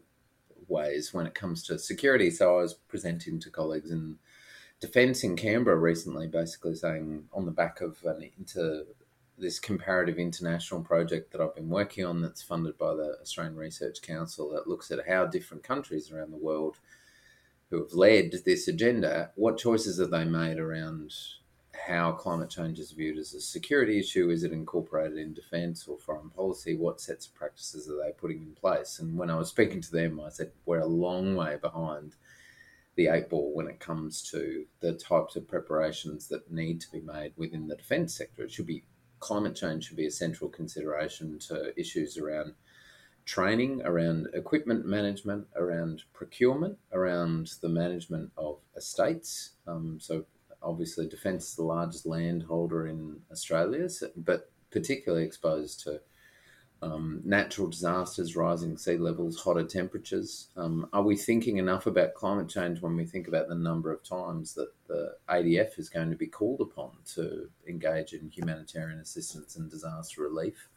ways 0.67 1.13
when 1.13 1.27
it 1.27 1.35
comes 1.35 1.61
to 1.61 1.77
security. 1.77 2.31
So 2.31 2.57
I 2.57 2.61
was 2.63 2.73
presenting 2.73 3.39
to 3.39 3.51
colleagues 3.51 3.91
in 3.91 4.17
defence 4.79 5.23
in 5.23 5.35
Canberra 5.35 5.77
recently, 5.77 6.25
basically 6.25 6.73
saying 6.73 7.25
on 7.33 7.45
the 7.45 7.51
back 7.51 7.81
of 7.81 8.03
an 8.03 8.31
into 8.35 8.87
this 9.37 9.59
comparative 9.59 10.17
international 10.17 10.81
project 10.81 11.31
that 11.31 11.39
I've 11.39 11.55
been 11.55 11.69
working 11.69 12.03
on 12.03 12.19
that's 12.19 12.41
funded 12.41 12.79
by 12.79 12.95
the 12.95 13.19
Australian 13.21 13.57
Research 13.57 14.01
Council 14.01 14.49
that 14.53 14.67
looks 14.67 14.89
at 14.89 15.07
how 15.07 15.27
different 15.27 15.61
countries 15.61 16.11
around 16.11 16.31
the 16.31 16.37
world 16.37 16.77
who 17.69 17.79
have 17.83 17.93
led 17.93 18.33
this 18.43 18.67
agenda, 18.67 19.29
what 19.35 19.59
choices 19.59 19.99
have 19.99 20.09
they 20.09 20.25
made 20.25 20.57
around 20.57 21.13
how 21.87 22.11
climate 22.11 22.49
change 22.49 22.79
is 22.79 22.91
viewed 22.91 23.17
as 23.17 23.33
a 23.33 23.41
security 23.41 23.99
issue. 23.99 24.29
Is 24.29 24.43
it 24.43 24.51
incorporated 24.51 25.17
in 25.17 25.33
defence 25.33 25.87
or 25.87 25.97
foreign 25.97 26.29
policy? 26.29 26.75
What 26.75 27.01
sets 27.01 27.27
of 27.27 27.35
practices 27.35 27.89
are 27.89 27.97
they 27.97 28.11
putting 28.11 28.41
in 28.41 28.53
place? 28.53 28.99
And 28.99 29.17
when 29.17 29.29
I 29.29 29.35
was 29.35 29.49
speaking 29.49 29.81
to 29.81 29.91
them, 29.91 30.19
I 30.19 30.29
said, 30.29 30.51
we're 30.65 30.79
a 30.79 30.85
long 30.85 31.35
way 31.35 31.57
behind 31.61 32.15
the 32.95 33.07
eight 33.07 33.29
ball 33.29 33.53
when 33.53 33.67
it 33.67 33.79
comes 33.79 34.21
to 34.31 34.65
the 34.81 34.93
types 34.93 35.35
of 35.35 35.47
preparations 35.47 36.27
that 36.27 36.51
need 36.51 36.81
to 36.81 36.91
be 36.91 37.01
made 37.01 37.33
within 37.37 37.67
the 37.67 37.75
defence 37.75 38.15
sector. 38.15 38.43
It 38.43 38.51
should 38.51 38.67
be 38.67 38.83
climate 39.19 39.55
change 39.55 39.85
should 39.85 39.97
be 39.97 40.07
a 40.07 40.11
central 40.11 40.49
consideration 40.49 41.39
to 41.39 41.79
issues 41.79 42.17
around 42.17 42.53
training, 43.25 43.81
around 43.85 44.27
equipment 44.33 44.85
management, 44.85 45.47
around 45.55 46.03
procurement, 46.11 46.77
around 46.91 47.51
the 47.61 47.69
management 47.69 48.31
of 48.35 48.57
estates. 48.75 49.51
Um, 49.67 49.99
so 50.01 50.25
obviously 50.61 51.07
defence 51.07 51.49
is 51.49 51.55
the 51.55 51.63
largest 51.63 52.05
landholder 52.05 52.87
in 52.87 53.21
Australia, 53.31 53.87
but 54.15 54.51
particularly 54.71 55.25
exposed 55.25 55.81
to 55.83 56.01
um, 56.83 57.21
natural 57.23 57.67
disasters, 57.67 58.35
rising 58.35 58.75
sea 58.77 58.97
levels, 58.97 59.39
hotter 59.39 59.63
temperatures. 59.63 60.47
Um, 60.57 60.87
are 60.93 61.03
we 61.03 61.15
thinking 61.15 61.57
enough 61.57 61.85
about 61.85 62.15
climate 62.15 62.49
change 62.49 62.81
when 62.81 62.95
we 62.95 63.05
think 63.05 63.27
about 63.27 63.47
the 63.47 63.55
number 63.55 63.91
of 63.91 64.03
times 64.03 64.55
that 64.55 64.71
the 64.87 65.15
ADF 65.29 65.77
is 65.77 65.89
going 65.89 66.09
to 66.09 66.15
be 66.15 66.25
called 66.25 66.59
upon 66.59 66.91
to 67.13 67.49
engage 67.67 68.13
in 68.13 68.29
humanitarian 68.29 68.99
assistance 68.99 69.55
and 69.55 69.69
disaster 69.69 70.23
relief 70.23 70.69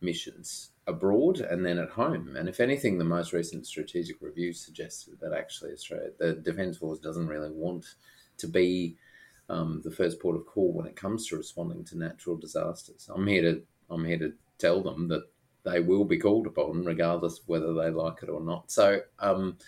missions 0.00 0.70
abroad 0.86 1.40
and 1.40 1.66
then 1.66 1.78
at 1.78 1.90
home? 1.90 2.36
And 2.36 2.48
if 2.48 2.60
anything, 2.60 2.98
the 2.98 3.04
most 3.04 3.32
recent 3.32 3.66
strategic 3.66 4.20
review 4.20 4.52
suggested 4.52 5.18
that 5.20 5.32
actually 5.32 5.72
Australia, 5.72 6.10
the 6.18 6.34
Defence 6.34 6.78
Force 6.78 7.00
doesn't 7.00 7.26
really 7.26 7.50
want 7.50 7.96
to 8.38 8.46
be 8.46 8.96
um, 9.52 9.82
the 9.84 9.90
first 9.90 10.18
port 10.20 10.36
of 10.36 10.46
call 10.46 10.72
when 10.72 10.86
it 10.86 10.96
comes 10.96 11.26
to 11.26 11.36
responding 11.36 11.84
to 11.84 11.98
natural 11.98 12.36
disasters. 12.36 13.08
I'm 13.12 13.26
here 13.26 13.42
to 13.42 13.62
I'm 13.90 14.04
here 14.04 14.18
to 14.18 14.32
tell 14.58 14.82
them 14.82 15.08
that 15.08 15.24
they 15.64 15.80
will 15.80 16.04
be 16.04 16.18
called 16.18 16.46
upon, 16.46 16.84
regardless 16.84 17.38
of 17.38 17.48
whether 17.48 17.74
they 17.74 17.90
like 17.90 18.22
it 18.22 18.30
or 18.30 18.40
not. 18.40 18.72
So, 18.72 19.00
um, 19.18 19.58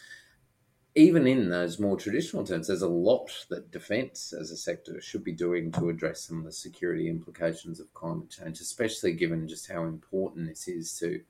even 0.95 1.27
in 1.27 1.51
those 1.51 1.79
more 1.79 1.97
traditional 1.97 2.45
terms, 2.45 2.69
there's 2.69 2.83
a 2.83 2.89
lot 2.89 3.31
that 3.51 3.71
defence 3.71 4.33
as 4.33 4.51
a 4.51 4.57
sector 4.57 5.01
should 5.01 5.25
be 5.25 5.33
doing 5.33 5.71
to 5.73 5.89
address 5.89 6.25
some 6.25 6.39
of 6.39 6.45
the 6.45 6.53
security 6.53 7.09
implications 7.09 7.81
of 7.81 7.93
climate 7.95 8.31
change, 8.31 8.61
especially 8.61 9.13
given 9.13 9.47
just 9.47 9.71
how 9.71 9.85
important 9.85 10.49
this 10.49 10.69
is 10.69 10.97
to 10.99 11.21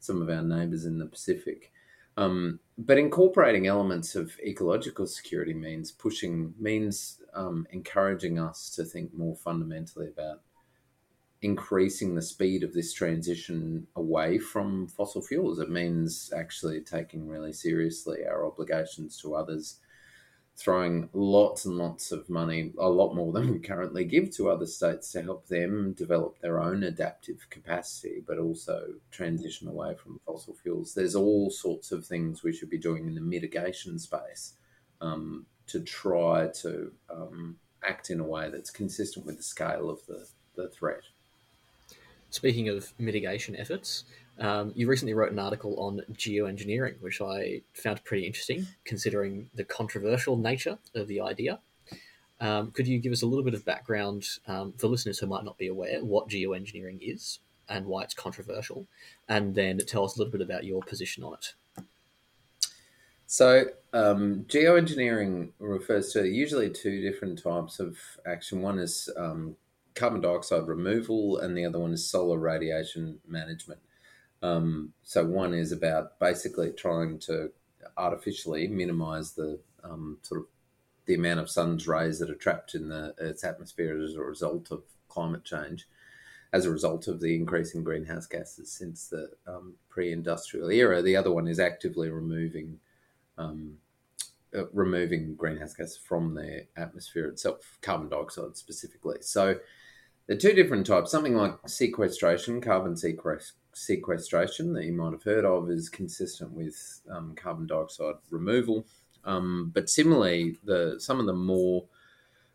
some 0.00 0.22
of 0.22 0.30
our 0.30 0.42
neighbours 0.42 0.86
in 0.86 0.98
the 0.98 1.06
Pacific. 1.06 1.70
Um, 2.16 2.60
but 2.76 2.98
incorporating 2.98 3.66
elements 3.66 4.14
of 4.14 4.32
ecological 4.40 5.06
security 5.06 5.54
means 5.54 5.92
pushing, 5.92 6.54
means 6.58 7.20
um, 7.34 7.66
encouraging 7.70 8.38
us 8.38 8.70
to 8.70 8.84
think 8.84 9.14
more 9.14 9.36
fundamentally 9.36 10.08
about 10.08 10.40
increasing 11.42 12.14
the 12.14 12.22
speed 12.22 12.62
of 12.62 12.72
this 12.72 12.92
transition 12.92 13.86
away 13.96 14.38
from 14.38 14.86
fossil 14.88 15.22
fuels. 15.22 15.58
It 15.58 15.70
means 15.70 16.32
actually 16.36 16.80
taking 16.80 17.26
really 17.26 17.52
seriously 17.52 18.26
our 18.26 18.46
obligations 18.46 19.18
to 19.22 19.34
others 19.34 19.78
throwing 20.56 21.08
lots 21.14 21.64
and 21.64 21.78
lots 21.78 22.12
of 22.12 22.28
money, 22.28 22.72
a 22.78 22.88
lot 22.88 23.14
more 23.14 23.32
than 23.32 23.50
we 23.50 23.58
currently 23.58 24.04
give 24.04 24.30
to 24.30 24.50
other 24.50 24.66
states 24.66 25.10
to 25.12 25.22
help 25.22 25.46
them 25.46 25.92
develop 25.92 26.38
their 26.40 26.60
own 26.60 26.82
adaptive 26.82 27.46
capacity, 27.48 28.22
but 28.26 28.38
also 28.38 28.88
transition 29.10 29.68
away 29.68 29.94
from 29.94 30.20
fossil 30.26 30.54
fuels. 30.62 30.92
There's 30.92 31.14
all 31.14 31.50
sorts 31.50 31.92
of 31.92 32.04
things 32.04 32.42
we 32.42 32.52
should 32.52 32.68
be 32.68 32.78
doing 32.78 33.06
in 33.06 33.14
the 33.14 33.22
mitigation 33.22 33.98
space 33.98 34.52
um, 35.00 35.46
to 35.68 35.80
try 35.80 36.48
to 36.48 36.92
um, 37.10 37.56
act 37.82 38.10
in 38.10 38.20
a 38.20 38.24
way 38.24 38.50
that's 38.50 38.70
consistent 38.70 39.24
with 39.24 39.38
the 39.38 39.42
scale 39.42 39.88
of 39.88 40.04
the, 40.06 40.26
the 40.56 40.68
threat. 40.68 41.02
Speaking 42.28 42.68
of 42.68 42.92
mitigation 42.98 43.56
efforts, 43.56 44.04
Um, 44.40 44.72
you 44.74 44.88
recently 44.88 45.12
wrote 45.12 45.32
an 45.32 45.38
article 45.38 45.78
on 45.78 46.00
geoengineering, 46.14 47.00
which 47.00 47.20
I 47.20 47.60
found 47.74 48.02
pretty 48.04 48.26
interesting, 48.26 48.66
considering 48.84 49.50
the 49.54 49.64
controversial 49.64 50.36
nature 50.36 50.78
of 50.94 51.08
the 51.08 51.20
idea. 51.20 51.60
Um, 52.40 52.70
could 52.70 52.88
you 52.88 52.98
give 52.98 53.12
us 53.12 53.20
a 53.20 53.26
little 53.26 53.44
bit 53.44 53.52
of 53.52 53.66
background 53.66 54.26
um, 54.46 54.72
for 54.78 54.86
listeners 54.88 55.18
who 55.18 55.26
might 55.26 55.44
not 55.44 55.58
be 55.58 55.68
aware 55.68 56.02
what 56.02 56.30
geoengineering 56.30 56.98
is 57.02 57.40
and 57.68 57.84
why 57.84 58.02
it's 58.02 58.14
controversial, 58.14 58.86
and 59.28 59.54
then 59.54 59.78
tell 59.86 60.04
us 60.04 60.16
a 60.16 60.18
little 60.18 60.32
bit 60.32 60.40
about 60.40 60.64
your 60.64 60.82
position 60.82 61.22
on 61.22 61.34
it? 61.34 61.52
So, 63.26 63.66
um, 63.92 64.46
geoengineering 64.48 65.50
refers 65.60 66.12
to 66.14 66.26
usually 66.26 66.70
two 66.70 67.00
different 67.02 67.40
types 67.40 67.78
of 67.78 67.98
action. 68.26 68.62
One 68.62 68.78
is 68.78 69.08
um, 69.16 69.54
carbon 69.94 70.22
dioxide 70.22 70.66
removal, 70.66 71.38
and 71.38 71.56
the 71.56 71.66
other 71.66 71.78
one 71.78 71.92
is 71.92 72.08
solar 72.08 72.38
radiation 72.38 73.20
management. 73.28 73.80
Um, 74.42 74.92
so 75.02 75.24
one 75.24 75.54
is 75.54 75.72
about 75.72 76.18
basically 76.18 76.70
trying 76.72 77.18
to 77.20 77.50
artificially 77.96 78.68
minimize 78.68 79.32
the 79.32 79.58
um, 79.84 80.18
sort 80.22 80.40
of 80.40 80.46
the 81.06 81.14
amount 81.14 81.40
of 81.40 81.50
sun's 81.50 81.88
rays 81.88 82.18
that 82.18 82.30
are 82.30 82.34
trapped 82.34 82.74
in 82.74 82.88
the 82.88 83.14
Earth's 83.18 83.44
atmosphere 83.44 84.00
as 84.00 84.14
a 84.14 84.20
result 84.20 84.70
of 84.70 84.82
climate 85.08 85.44
change, 85.44 85.88
as 86.52 86.64
a 86.64 86.70
result 86.70 87.08
of 87.08 87.20
the 87.20 87.34
increase 87.34 87.74
in 87.74 87.82
greenhouse 87.82 88.26
gases 88.26 88.70
since 88.70 89.08
the 89.08 89.30
um, 89.46 89.74
pre-industrial 89.88 90.70
era. 90.70 91.02
The 91.02 91.16
other 91.16 91.32
one 91.32 91.48
is 91.48 91.58
actively 91.58 92.10
removing 92.10 92.78
um, 93.38 93.78
uh, 94.56 94.66
removing 94.72 95.34
greenhouse 95.36 95.74
gases 95.74 95.96
from 95.96 96.34
the 96.34 96.66
atmosphere 96.76 97.28
itself, 97.28 97.78
carbon 97.82 98.08
dioxide 98.08 98.56
specifically. 98.56 99.18
So 99.20 99.56
the 100.26 100.36
two 100.36 100.52
different 100.52 100.86
types. 100.86 101.10
Something 101.10 101.34
like 101.34 101.56
sequestration, 101.66 102.60
carbon 102.60 102.96
sequestration 102.96 103.56
sequestration 103.80 104.74
that 104.74 104.84
you 104.84 104.92
might 104.92 105.12
have 105.12 105.22
heard 105.22 105.46
of 105.46 105.70
is 105.70 105.88
consistent 105.88 106.52
with 106.52 107.00
um, 107.10 107.34
carbon 107.34 107.66
dioxide 107.66 108.16
removal. 108.30 108.86
Um, 109.24 109.70
but 109.74 109.88
similarly, 109.88 110.58
the 110.64 110.96
some 110.98 111.18
of 111.18 111.26
the 111.26 111.32
more 111.32 111.84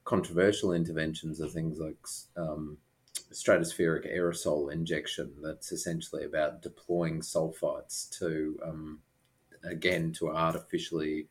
controversial 0.03 0.73
interventions 0.73 1.41
are 1.41 1.47
things 1.47 1.79
like 1.79 1.97
um, 2.37 2.77
stratospheric 3.31 4.15
aerosol 4.15 4.71
injection. 4.71 5.33
That's 5.41 5.71
essentially 5.71 6.25
about 6.25 6.61
deploying 6.61 7.21
sulfites 7.21 8.07
to, 8.19 8.59
um, 8.63 8.99
again, 9.63 10.11
to 10.13 10.29
artificially 10.29 11.27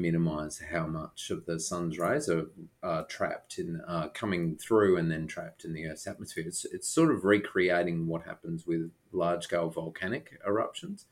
minimize 0.00 0.60
how 0.70 0.86
much 0.86 1.30
of 1.30 1.46
the 1.46 1.60
sun's 1.60 1.98
rays 1.98 2.28
are, 2.28 2.46
are 2.82 3.06
trapped 3.06 3.58
in 3.58 3.80
uh, 3.86 4.08
coming 4.08 4.56
through 4.56 4.96
and 4.96 5.10
then 5.10 5.26
trapped 5.26 5.64
in 5.64 5.72
the 5.72 5.86
Earth's 5.86 6.06
atmosphere. 6.06 6.44
It's, 6.46 6.64
it's 6.64 6.88
sort 6.88 7.10
of 7.10 7.24
recreating 7.24 8.06
what 8.06 8.24
happens 8.24 8.66
with 8.66 8.90
large 9.12 9.44
scale 9.44 9.70
volcanic 9.70 10.38
eruptions. 10.46 11.06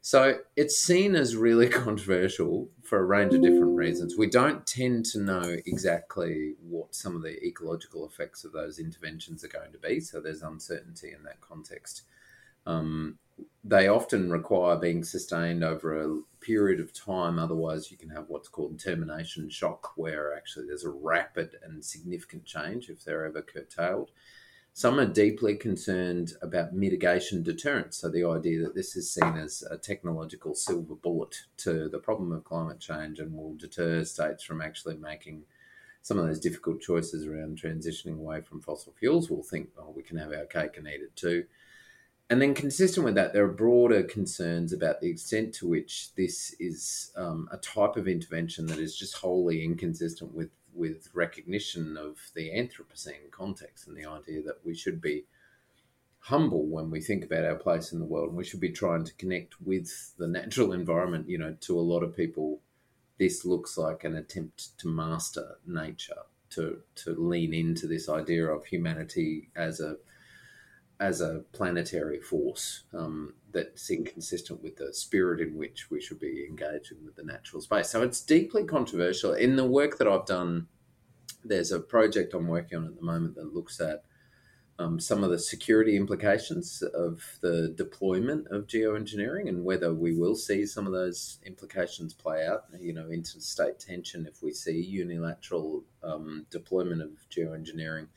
So 0.00 0.40
it's 0.54 0.76
seen 0.76 1.16
as 1.16 1.34
really 1.34 1.68
controversial 1.70 2.68
for 2.82 2.98
a 2.98 3.04
range 3.04 3.32
of 3.32 3.40
different 3.40 3.74
reasons. 3.74 4.18
We 4.18 4.28
don't 4.28 4.66
tend 4.66 5.06
to 5.06 5.18
know 5.18 5.56
exactly 5.64 6.56
what 6.60 6.94
some 6.94 7.16
of 7.16 7.22
the 7.22 7.42
ecological 7.42 8.06
effects 8.06 8.44
of 8.44 8.52
those 8.52 8.78
interventions 8.78 9.44
are 9.44 9.48
going 9.48 9.72
to 9.72 9.78
be. 9.78 10.00
So 10.00 10.20
there's 10.20 10.42
uncertainty 10.42 11.12
in 11.12 11.22
that 11.22 11.40
context. 11.40 12.02
Um, 12.66 13.18
they 13.64 13.88
often 13.88 14.30
require 14.30 14.76
being 14.76 15.04
sustained 15.04 15.64
over 15.64 16.02
a 16.02 16.18
period 16.44 16.80
of 16.80 16.92
time. 16.92 17.38
Otherwise, 17.38 17.90
you 17.90 17.96
can 17.96 18.10
have 18.10 18.26
what's 18.28 18.48
called 18.48 18.78
termination 18.78 19.48
shock, 19.48 19.92
where 19.96 20.36
actually 20.36 20.66
there's 20.66 20.84
a 20.84 20.90
rapid 20.90 21.56
and 21.64 21.84
significant 21.84 22.44
change 22.44 22.88
if 22.88 23.04
they're 23.04 23.24
ever 23.24 23.42
curtailed. 23.42 24.10
Some 24.72 24.98
are 24.98 25.06
deeply 25.06 25.54
concerned 25.54 26.32
about 26.42 26.74
mitigation 26.74 27.42
deterrence. 27.42 27.98
So, 27.98 28.08
the 28.08 28.24
idea 28.24 28.60
that 28.62 28.74
this 28.74 28.96
is 28.96 29.12
seen 29.12 29.36
as 29.36 29.62
a 29.70 29.78
technological 29.78 30.54
silver 30.54 30.96
bullet 30.96 31.36
to 31.58 31.88
the 31.88 31.98
problem 31.98 32.32
of 32.32 32.44
climate 32.44 32.80
change 32.80 33.20
and 33.20 33.32
will 33.32 33.54
deter 33.54 34.04
states 34.04 34.42
from 34.42 34.60
actually 34.60 34.96
making 34.96 35.44
some 36.02 36.18
of 36.18 36.26
those 36.26 36.40
difficult 36.40 36.80
choices 36.80 37.24
around 37.24 37.56
transitioning 37.56 38.18
away 38.18 38.40
from 38.42 38.60
fossil 38.60 38.92
fuels. 38.98 39.30
We'll 39.30 39.42
think, 39.42 39.70
oh, 39.78 39.94
we 39.96 40.02
can 40.02 40.18
have 40.18 40.32
our 40.32 40.44
cake 40.44 40.76
and 40.76 40.86
eat 40.86 41.00
it 41.00 41.16
too 41.16 41.44
and 42.30 42.40
then 42.40 42.54
consistent 42.54 43.04
with 43.04 43.14
that, 43.16 43.32
there 43.32 43.44
are 43.44 43.52
broader 43.52 44.02
concerns 44.02 44.72
about 44.72 45.00
the 45.00 45.10
extent 45.10 45.54
to 45.56 45.68
which 45.68 46.14
this 46.16 46.54
is 46.58 47.12
um, 47.16 47.48
a 47.52 47.58
type 47.58 47.96
of 47.96 48.08
intervention 48.08 48.66
that 48.66 48.78
is 48.78 48.96
just 48.96 49.18
wholly 49.18 49.62
inconsistent 49.62 50.34
with 50.34 50.50
with 50.72 51.08
recognition 51.14 51.96
of 51.96 52.18
the 52.34 52.50
Anthropocene 52.50 53.30
context 53.30 53.86
and 53.86 53.96
the 53.96 54.06
idea 54.06 54.42
that 54.42 54.58
we 54.64 54.74
should 54.74 55.00
be 55.00 55.24
humble 56.18 56.66
when 56.66 56.90
we 56.90 57.00
think 57.00 57.24
about 57.24 57.44
our 57.44 57.54
place 57.54 57.92
in 57.92 58.00
the 58.00 58.04
world, 58.04 58.30
and 58.30 58.36
we 58.36 58.44
should 58.44 58.60
be 58.60 58.70
trying 58.72 59.04
to 59.04 59.14
connect 59.14 59.60
with 59.60 60.14
the 60.16 60.26
natural 60.26 60.72
environment. 60.72 61.28
You 61.28 61.38
know, 61.38 61.56
to 61.60 61.78
a 61.78 61.80
lot 61.80 62.02
of 62.02 62.16
people, 62.16 62.60
this 63.18 63.44
looks 63.44 63.76
like 63.76 64.02
an 64.02 64.16
attempt 64.16 64.76
to 64.78 64.88
master 64.88 65.58
nature, 65.66 66.22
to 66.50 66.80
to 66.96 67.14
lean 67.14 67.52
into 67.52 67.86
this 67.86 68.08
idea 68.08 68.46
of 68.46 68.64
humanity 68.64 69.50
as 69.54 69.80
a 69.80 69.96
as 71.00 71.20
a 71.20 71.42
planetary 71.52 72.20
force 72.20 72.84
um, 72.92 73.34
that's 73.52 73.90
inconsistent 73.90 74.62
with 74.62 74.76
the 74.76 74.92
spirit 74.92 75.40
in 75.40 75.56
which 75.56 75.90
we 75.90 76.00
should 76.00 76.20
be 76.20 76.46
engaging 76.48 76.98
with 77.04 77.16
the 77.16 77.24
natural 77.24 77.60
space. 77.60 77.90
So 77.90 78.02
it's 78.02 78.20
deeply 78.20 78.64
controversial. 78.64 79.34
In 79.34 79.56
the 79.56 79.66
work 79.66 79.98
that 79.98 80.08
I've 80.08 80.26
done, 80.26 80.68
there's 81.44 81.72
a 81.72 81.80
project 81.80 82.34
I'm 82.34 82.46
working 82.46 82.78
on 82.78 82.86
at 82.86 82.96
the 82.96 83.02
moment 83.02 83.34
that 83.34 83.54
looks 83.54 83.80
at 83.80 84.04
um, 84.78 84.98
some 84.98 85.22
of 85.22 85.30
the 85.30 85.38
security 85.38 85.96
implications 85.96 86.82
of 86.82 87.22
the 87.40 87.72
deployment 87.76 88.48
of 88.48 88.66
geoengineering 88.66 89.48
and 89.48 89.64
whether 89.64 89.94
we 89.94 90.16
will 90.16 90.34
see 90.34 90.66
some 90.66 90.86
of 90.86 90.92
those 90.92 91.38
implications 91.46 92.12
play 92.12 92.44
out, 92.46 92.64
you 92.80 92.92
know, 92.92 93.08
interstate 93.08 93.78
tension 93.78 94.26
if 94.26 94.42
we 94.42 94.52
see 94.52 94.80
unilateral 94.80 95.84
um, 96.02 96.46
deployment 96.50 97.02
of 97.02 97.10
geoengineering. 97.30 98.08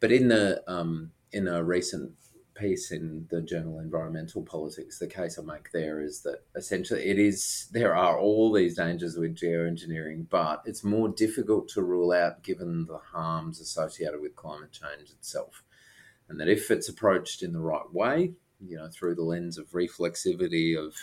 But 0.00 0.10
in 0.10 0.28
the 0.28 0.62
um, 0.66 1.12
in 1.32 1.48
a 1.48 1.62
recent 1.62 2.12
piece 2.58 2.90
in 2.90 3.26
the 3.30 3.40
journal 3.40 3.78
Environmental 3.78 4.42
Politics, 4.42 4.98
the 4.98 5.06
case 5.06 5.38
I 5.38 5.42
make 5.42 5.70
there 5.72 6.00
is 6.00 6.22
that 6.22 6.42
essentially 6.56 7.08
it 7.08 7.18
is 7.18 7.68
there 7.72 7.94
are 7.94 8.18
all 8.18 8.52
these 8.52 8.76
dangers 8.76 9.16
with 9.16 9.36
geoengineering, 9.36 10.28
but 10.28 10.62
it's 10.64 10.84
more 10.84 11.08
difficult 11.08 11.68
to 11.70 11.82
rule 11.82 12.12
out 12.12 12.42
given 12.42 12.86
the 12.86 12.98
harms 12.98 13.60
associated 13.60 14.20
with 14.20 14.36
climate 14.36 14.72
change 14.72 15.10
itself. 15.10 15.62
And 16.28 16.38
that 16.40 16.48
if 16.48 16.70
it's 16.70 16.88
approached 16.88 17.42
in 17.42 17.52
the 17.52 17.60
right 17.60 17.90
way, 17.92 18.32
you 18.60 18.76
know, 18.76 18.88
through 18.88 19.14
the 19.14 19.22
lens 19.22 19.56
of 19.56 19.70
reflexivity, 19.70 20.76
of 20.76 20.94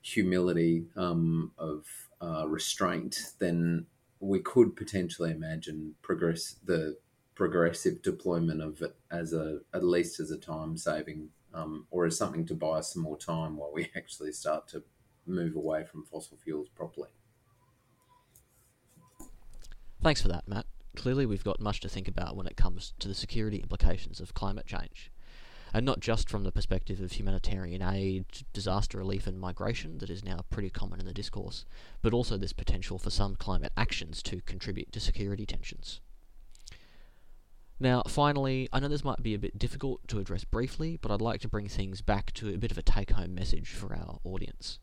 humility, 0.00 0.86
um, 0.96 1.52
of 1.58 1.84
uh, 2.22 2.46
restraint, 2.46 3.32
then 3.38 3.86
we 4.20 4.38
could 4.38 4.76
potentially 4.76 5.30
imagine 5.30 5.94
progress 6.00 6.56
the 6.64 6.96
progressive 7.36 8.02
deployment 8.02 8.62
of 8.62 8.82
it 8.82 8.96
as 9.10 9.32
a 9.32 9.60
at 9.72 9.84
least 9.84 10.18
as 10.18 10.30
a 10.30 10.38
time 10.38 10.76
saving 10.76 11.28
um, 11.54 11.86
or 11.90 12.06
as 12.06 12.18
something 12.18 12.44
to 12.46 12.54
buy 12.54 12.78
us 12.78 12.92
some 12.92 13.02
more 13.02 13.18
time 13.18 13.56
while 13.56 13.70
we 13.72 13.90
actually 13.96 14.32
start 14.32 14.66
to 14.66 14.82
move 15.26 15.54
away 15.54 15.84
from 15.84 16.04
fossil 16.04 16.36
fuels 16.36 16.68
properly. 16.68 17.08
Thanks 20.02 20.22
for 20.22 20.28
that, 20.28 20.48
Matt. 20.48 20.66
Clearly, 20.94 21.26
we've 21.26 21.44
got 21.44 21.60
much 21.60 21.80
to 21.80 21.88
think 21.88 22.08
about 22.08 22.36
when 22.36 22.46
it 22.46 22.56
comes 22.56 22.94
to 23.00 23.08
the 23.08 23.14
security 23.14 23.58
implications 23.58 24.20
of 24.20 24.34
climate 24.34 24.66
change. 24.66 25.10
And 25.74 25.84
not 25.84 26.00
just 26.00 26.30
from 26.30 26.44
the 26.44 26.52
perspective 26.52 27.00
of 27.00 27.12
humanitarian 27.12 27.82
aid, 27.82 28.24
disaster 28.52 28.98
relief, 28.98 29.26
and 29.26 29.38
migration 29.38 29.98
that 29.98 30.08
is 30.08 30.24
now 30.24 30.44
pretty 30.48 30.70
common 30.70 31.00
in 31.00 31.06
the 31.06 31.12
discourse, 31.12 31.66
but 32.02 32.14
also 32.14 32.36
this 32.38 32.52
potential 32.52 32.98
for 32.98 33.10
some 33.10 33.36
climate 33.36 33.72
actions 33.76 34.22
to 34.22 34.40
contribute 34.42 34.92
to 34.92 35.00
security 35.00 35.44
tensions. 35.44 36.00
Now, 37.78 38.02
finally, 38.08 38.68
I 38.72 38.80
know 38.80 38.88
this 38.88 39.04
might 39.04 39.22
be 39.22 39.34
a 39.34 39.38
bit 39.38 39.58
difficult 39.58 40.06
to 40.08 40.18
address 40.18 40.44
briefly, 40.44 40.98
but 41.00 41.10
I'd 41.10 41.20
like 41.20 41.40
to 41.42 41.48
bring 41.48 41.68
things 41.68 42.00
back 42.00 42.32
to 42.34 42.48
a 42.48 42.56
bit 42.56 42.70
of 42.70 42.78
a 42.78 42.82
take 42.82 43.10
home 43.10 43.34
message 43.34 43.70
for 43.70 43.94
our 43.94 44.18
audience. 44.24 44.78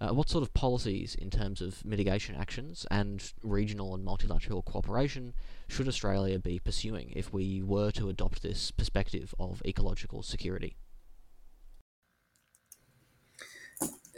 Uh, 0.00 0.10
what 0.10 0.28
sort 0.28 0.42
of 0.42 0.54
policies 0.54 1.14
in 1.16 1.30
terms 1.30 1.60
of 1.60 1.84
mitigation 1.84 2.34
actions 2.36 2.86
and 2.90 3.32
regional 3.42 3.94
and 3.94 4.04
multilateral 4.04 4.62
cooperation 4.62 5.34
should 5.68 5.88
Australia 5.88 6.38
be 6.38 6.58
pursuing 6.58 7.12
if 7.16 7.32
we 7.32 7.62
were 7.62 7.90
to 7.90 8.08
adopt 8.08 8.42
this 8.42 8.70
perspective 8.70 9.34
of 9.38 9.62
ecological 9.64 10.22
security? 10.22 10.76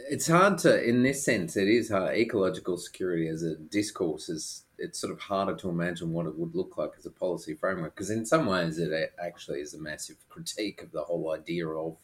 It's 0.09 0.27
hard 0.27 0.57
to, 0.59 0.83
in 0.83 1.03
this 1.03 1.23
sense, 1.23 1.55
it 1.55 1.67
is 1.67 1.89
hard. 1.89 2.15
Ecological 2.15 2.77
security 2.77 3.27
as 3.27 3.43
a 3.43 3.55
discourse 3.55 4.27
is 4.29 4.65
it's 4.81 4.99
sort 4.99 5.13
of 5.13 5.19
harder 5.19 5.55
to 5.55 5.69
imagine 5.69 6.11
what 6.11 6.25
it 6.25 6.37
would 6.37 6.55
look 6.55 6.77
like 6.77 6.91
as 6.97 7.05
a 7.05 7.11
policy 7.11 7.53
framework 7.53 7.95
because 7.95 8.09
in 8.09 8.25
some 8.25 8.45
ways 8.45 8.77
it 8.79 9.13
actually 9.23 9.59
is 9.59 9.73
a 9.73 9.81
massive 9.81 10.17
critique 10.29 10.81
of 10.81 10.91
the 10.91 11.03
whole 11.03 11.33
idea 11.33 11.67
of 11.67 11.97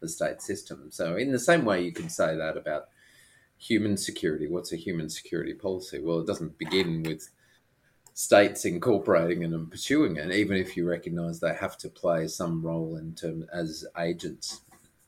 the 0.00 0.08
state 0.08 0.42
system. 0.42 0.90
So 0.90 1.16
in 1.16 1.32
the 1.32 1.38
same 1.38 1.64
way 1.64 1.82
you 1.82 1.92
could 1.92 2.10
say 2.10 2.36
that 2.36 2.56
about 2.56 2.88
human 3.56 3.96
security. 3.96 4.48
What's 4.48 4.72
a 4.72 4.76
human 4.76 5.08
security 5.08 5.54
policy? 5.54 6.00
Well, 6.00 6.20
it 6.20 6.26
doesn't 6.26 6.58
begin 6.58 7.04
with 7.04 7.30
states 8.12 8.64
incorporating 8.64 9.42
it 9.42 9.52
and 9.52 9.70
pursuing 9.70 10.16
it, 10.16 10.30
even 10.32 10.56
if 10.56 10.76
you 10.76 10.88
recognise 10.88 11.40
they 11.40 11.54
have 11.54 11.78
to 11.78 11.88
play 11.88 12.28
some 12.28 12.62
role 12.62 12.96
in 12.96 13.14
terms 13.14 13.46
as 13.52 13.84
agents 13.98 14.60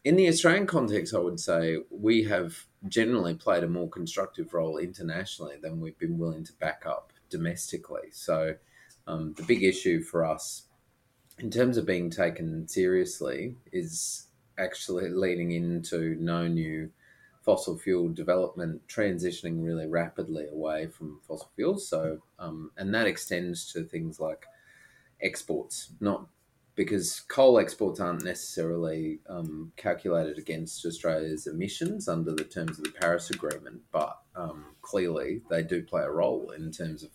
in 0.06 0.14
the 0.14 0.28
Australian 0.28 0.68
context, 0.68 1.16
I 1.16 1.18
would 1.18 1.40
say 1.40 1.78
we 1.90 2.22
have 2.24 2.56
generally 2.86 3.34
played 3.34 3.64
a 3.64 3.68
more 3.68 3.88
constructive 3.88 4.54
role 4.54 4.78
internationally 4.78 5.56
than 5.60 5.80
we've 5.80 5.98
been 5.98 6.16
willing 6.16 6.44
to 6.44 6.52
back 6.52 6.84
up 6.86 7.12
domestically. 7.30 8.08
So, 8.12 8.54
um, 9.06 9.34
the 9.36 9.44
big 9.44 9.62
issue 9.62 10.02
for 10.02 10.24
us 10.24 10.64
in 11.38 11.50
terms 11.50 11.76
of 11.76 11.86
being 11.86 12.10
taken 12.10 12.66
seriously 12.66 13.56
is 13.72 14.26
actually 14.58 15.10
leading 15.10 15.52
into 15.52 16.16
no 16.18 16.48
new 16.48 16.90
fossil 17.42 17.78
fuel 17.78 18.08
development 18.08 18.82
transitioning 18.88 19.64
really 19.64 19.86
rapidly 19.86 20.46
away 20.50 20.88
from 20.88 21.20
fossil 21.28 21.50
fuels. 21.54 21.88
So, 21.88 22.18
um, 22.38 22.72
and 22.76 22.92
that 22.94 23.06
extends 23.06 23.72
to 23.72 23.84
things 23.84 24.18
like 24.18 24.46
exports, 25.20 25.92
not 26.00 26.26
because 26.76 27.20
coal 27.28 27.58
exports 27.58 28.00
aren't 28.00 28.22
necessarily 28.22 29.18
um, 29.28 29.72
calculated 29.76 30.38
against 30.38 30.84
Australia's 30.84 31.46
emissions 31.46 32.06
under 32.06 32.32
the 32.32 32.44
terms 32.44 32.78
of 32.78 32.84
the 32.84 32.92
Paris 32.92 33.30
Agreement, 33.30 33.80
but 33.90 34.18
um, 34.36 34.66
clearly 34.82 35.40
they 35.48 35.62
do 35.62 35.82
play 35.82 36.02
a 36.02 36.10
role 36.10 36.50
in 36.50 36.70
terms 36.70 37.02
of 37.02 37.08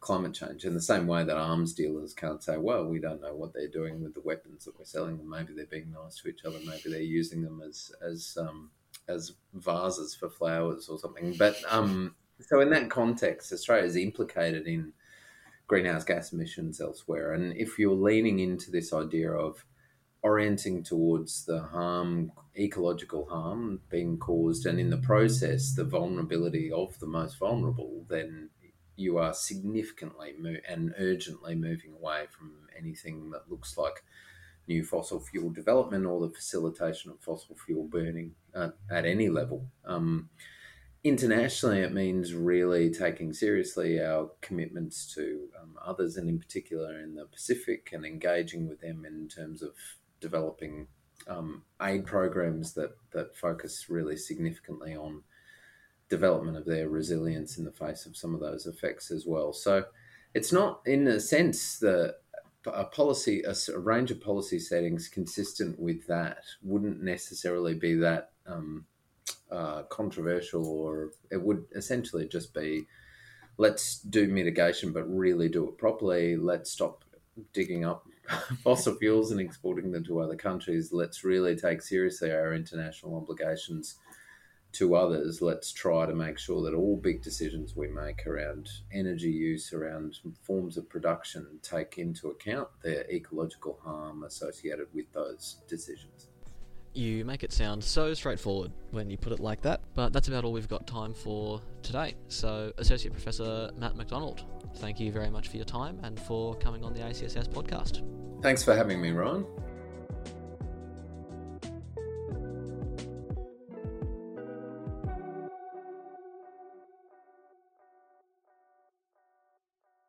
climate 0.00 0.34
change. 0.34 0.66
In 0.66 0.74
the 0.74 0.82
same 0.82 1.06
way 1.06 1.24
that 1.24 1.36
arms 1.36 1.72
dealers 1.72 2.12
can't 2.12 2.44
say, 2.44 2.58
well, 2.58 2.84
we 2.84 2.98
don't 2.98 3.22
know 3.22 3.34
what 3.34 3.54
they're 3.54 3.68
doing 3.68 4.02
with 4.02 4.12
the 4.12 4.20
weapons 4.20 4.66
that 4.66 4.78
we're 4.78 4.84
selling 4.84 5.16
them. 5.16 5.30
Maybe 5.30 5.54
they're 5.54 5.64
being 5.64 5.90
nice 5.90 6.16
to 6.20 6.28
each 6.28 6.44
other. 6.44 6.58
Maybe 6.58 6.90
they're 6.90 7.00
using 7.00 7.42
them 7.42 7.62
as 7.66 7.90
as 8.06 8.36
um, 8.38 8.70
as 9.08 9.32
vases 9.54 10.14
for 10.14 10.28
flowers 10.28 10.90
or 10.90 10.98
something. 10.98 11.34
But 11.38 11.56
um, 11.68 12.14
so 12.38 12.60
in 12.60 12.68
that 12.70 12.90
context, 12.90 13.50
Australia 13.50 13.86
is 13.86 13.96
implicated 13.96 14.66
in 14.66 14.92
greenhouse 15.66 16.04
gas 16.04 16.32
emissions 16.32 16.80
elsewhere. 16.80 17.32
And 17.32 17.56
if 17.56 17.78
you're 17.78 17.94
leaning 17.94 18.38
into 18.38 18.70
this 18.70 18.92
idea 18.92 19.30
of 19.30 19.64
orienting 20.22 20.82
towards 20.82 21.44
the 21.44 21.60
harm, 21.62 22.32
ecological 22.56 23.26
harm 23.26 23.80
being 23.90 24.18
caused, 24.18 24.66
and 24.66 24.80
in 24.80 24.90
the 24.90 24.96
process, 24.96 25.74
the 25.74 25.84
vulnerability 25.84 26.70
of 26.72 26.98
the 26.98 27.06
most 27.06 27.38
vulnerable, 27.38 28.04
then 28.08 28.50
you 28.96 29.18
are 29.18 29.34
significantly 29.34 30.34
mo- 30.38 30.56
and 30.68 30.94
urgently 30.98 31.54
moving 31.54 31.92
away 31.92 32.24
from 32.30 32.52
anything 32.78 33.30
that 33.30 33.50
looks 33.50 33.76
like 33.76 34.04
new 34.66 34.82
fossil 34.82 35.20
fuel 35.20 35.50
development 35.50 36.06
or 36.06 36.20
the 36.20 36.32
facilitation 36.32 37.10
of 37.10 37.20
fossil 37.20 37.56
fuel 37.66 37.84
burning 37.84 38.34
uh, 38.54 38.70
at 38.90 39.04
any 39.04 39.28
level. 39.28 39.66
Um, 39.84 40.30
internationally, 41.04 41.80
it 41.80 41.92
means 41.92 42.34
really 42.34 42.90
taking 42.90 43.32
seriously 43.32 44.00
our 44.00 44.30
commitments 44.40 45.06
to 45.14 45.48
um, 45.60 45.76
others, 45.84 46.16
and 46.16 46.28
in 46.28 46.38
particular 46.38 46.98
in 46.98 47.14
the 47.14 47.26
Pacific, 47.26 47.90
and 47.92 48.04
engaging 48.04 48.68
with 48.68 48.80
them 48.80 49.04
in 49.04 49.28
terms 49.28 49.62
of 49.62 49.74
developing 50.20 50.88
um, 51.28 51.62
aid 51.80 52.06
programs 52.06 52.72
that 52.74 52.96
that 53.12 53.36
focus 53.36 53.86
really 53.88 54.16
significantly 54.16 54.96
on 54.96 55.22
development 56.08 56.56
of 56.56 56.64
their 56.64 56.88
resilience 56.88 57.58
in 57.58 57.64
the 57.64 57.72
face 57.72 58.06
of 58.06 58.16
some 58.16 58.34
of 58.34 58.40
those 58.40 58.66
effects 58.66 59.10
as 59.10 59.24
well. 59.26 59.52
So 59.52 59.84
it's 60.34 60.52
not, 60.52 60.80
in 60.84 61.06
a 61.06 61.20
sense, 61.20 61.78
the 61.78 62.16
a 62.66 62.84
policy, 62.84 63.42
a, 63.42 63.54
a 63.74 63.78
range 63.78 64.10
of 64.10 64.22
policy 64.22 64.58
settings 64.58 65.08
consistent 65.08 65.78
with 65.78 66.06
that 66.06 66.38
wouldn't 66.62 67.02
necessarily 67.02 67.74
be 67.74 67.94
that 67.96 68.30
um, 68.46 68.86
uh, 69.54 69.82
controversial, 69.84 70.66
or 70.66 71.10
it 71.30 71.40
would 71.40 71.64
essentially 71.74 72.26
just 72.26 72.52
be 72.52 72.86
let's 73.56 74.00
do 74.00 74.26
mitigation, 74.26 74.92
but 74.92 75.04
really 75.04 75.48
do 75.48 75.68
it 75.68 75.78
properly. 75.78 76.36
Let's 76.36 76.70
stop 76.70 77.04
digging 77.52 77.84
up 77.84 78.06
fossil 78.64 78.96
fuels 78.96 79.30
and 79.30 79.40
exporting 79.40 79.92
them 79.92 80.04
to 80.04 80.20
other 80.20 80.36
countries. 80.36 80.92
Let's 80.92 81.24
really 81.24 81.56
take 81.56 81.82
seriously 81.82 82.32
our 82.32 82.54
international 82.54 83.16
obligations 83.16 83.96
to 84.74 84.96
others, 84.96 85.40
let's 85.40 85.72
try 85.72 86.04
to 86.04 86.14
make 86.14 86.36
sure 86.36 86.62
that 86.62 86.76
all 86.76 86.96
big 86.96 87.22
decisions 87.22 87.76
we 87.76 87.86
make 87.86 88.26
around 88.26 88.68
energy 88.92 89.30
use, 89.30 89.72
around 89.72 90.18
forms 90.42 90.76
of 90.76 90.88
production, 90.88 91.46
take 91.62 91.96
into 91.98 92.28
account 92.28 92.68
the 92.82 93.08
ecological 93.14 93.78
harm 93.84 94.24
associated 94.24 94.88
with 94.92 95.10
those 95.12 95.58
decisions. 95.68 96.28
You 96.94 97.24
make 97.24 97.42
it 97.42 97.52
sound 97.52 97.82
so 97.82 98.14
straightforward 98.14 98.70
when 98.92 99.10
you 99.10 99.18
put 99.18 99.32
it 99.32 99.40
like 99.40 99.60
that, 99.62 99.80
but 99.94 100.12
that's 100.12 100.28
about 100.28 100.44
all 100.44 100.52
we've 100.52 100.68
got 100.68 100.86
time 100.86 101.12
for 101.12 101.60
today. 101.82 102.14
So, 102.28 102.72
Associate 102.78 103.12
Professor 103.12 103.70
Matt 103.76 103.96
McDonald, 103.96 104.44
thank 104.76 105.00
you 105.00 105.10
very 105.10 105.28
much 105.28 105.48
for 105.48 105.56
your 105.56 105.66
time 105.66 105.98
and 106.04 106.18
for 106.20 106.54
coming 106.54 106.84
on 106.84 106.94
the 106.94 107.00
ACSS 107.00 107.48
podcast. 107.48 108.02
Thanks 108.42 108.62
for 108.62 108.76
having 108.76 109.00
me, 109.00 109.10
Ryan. 109.10 109.44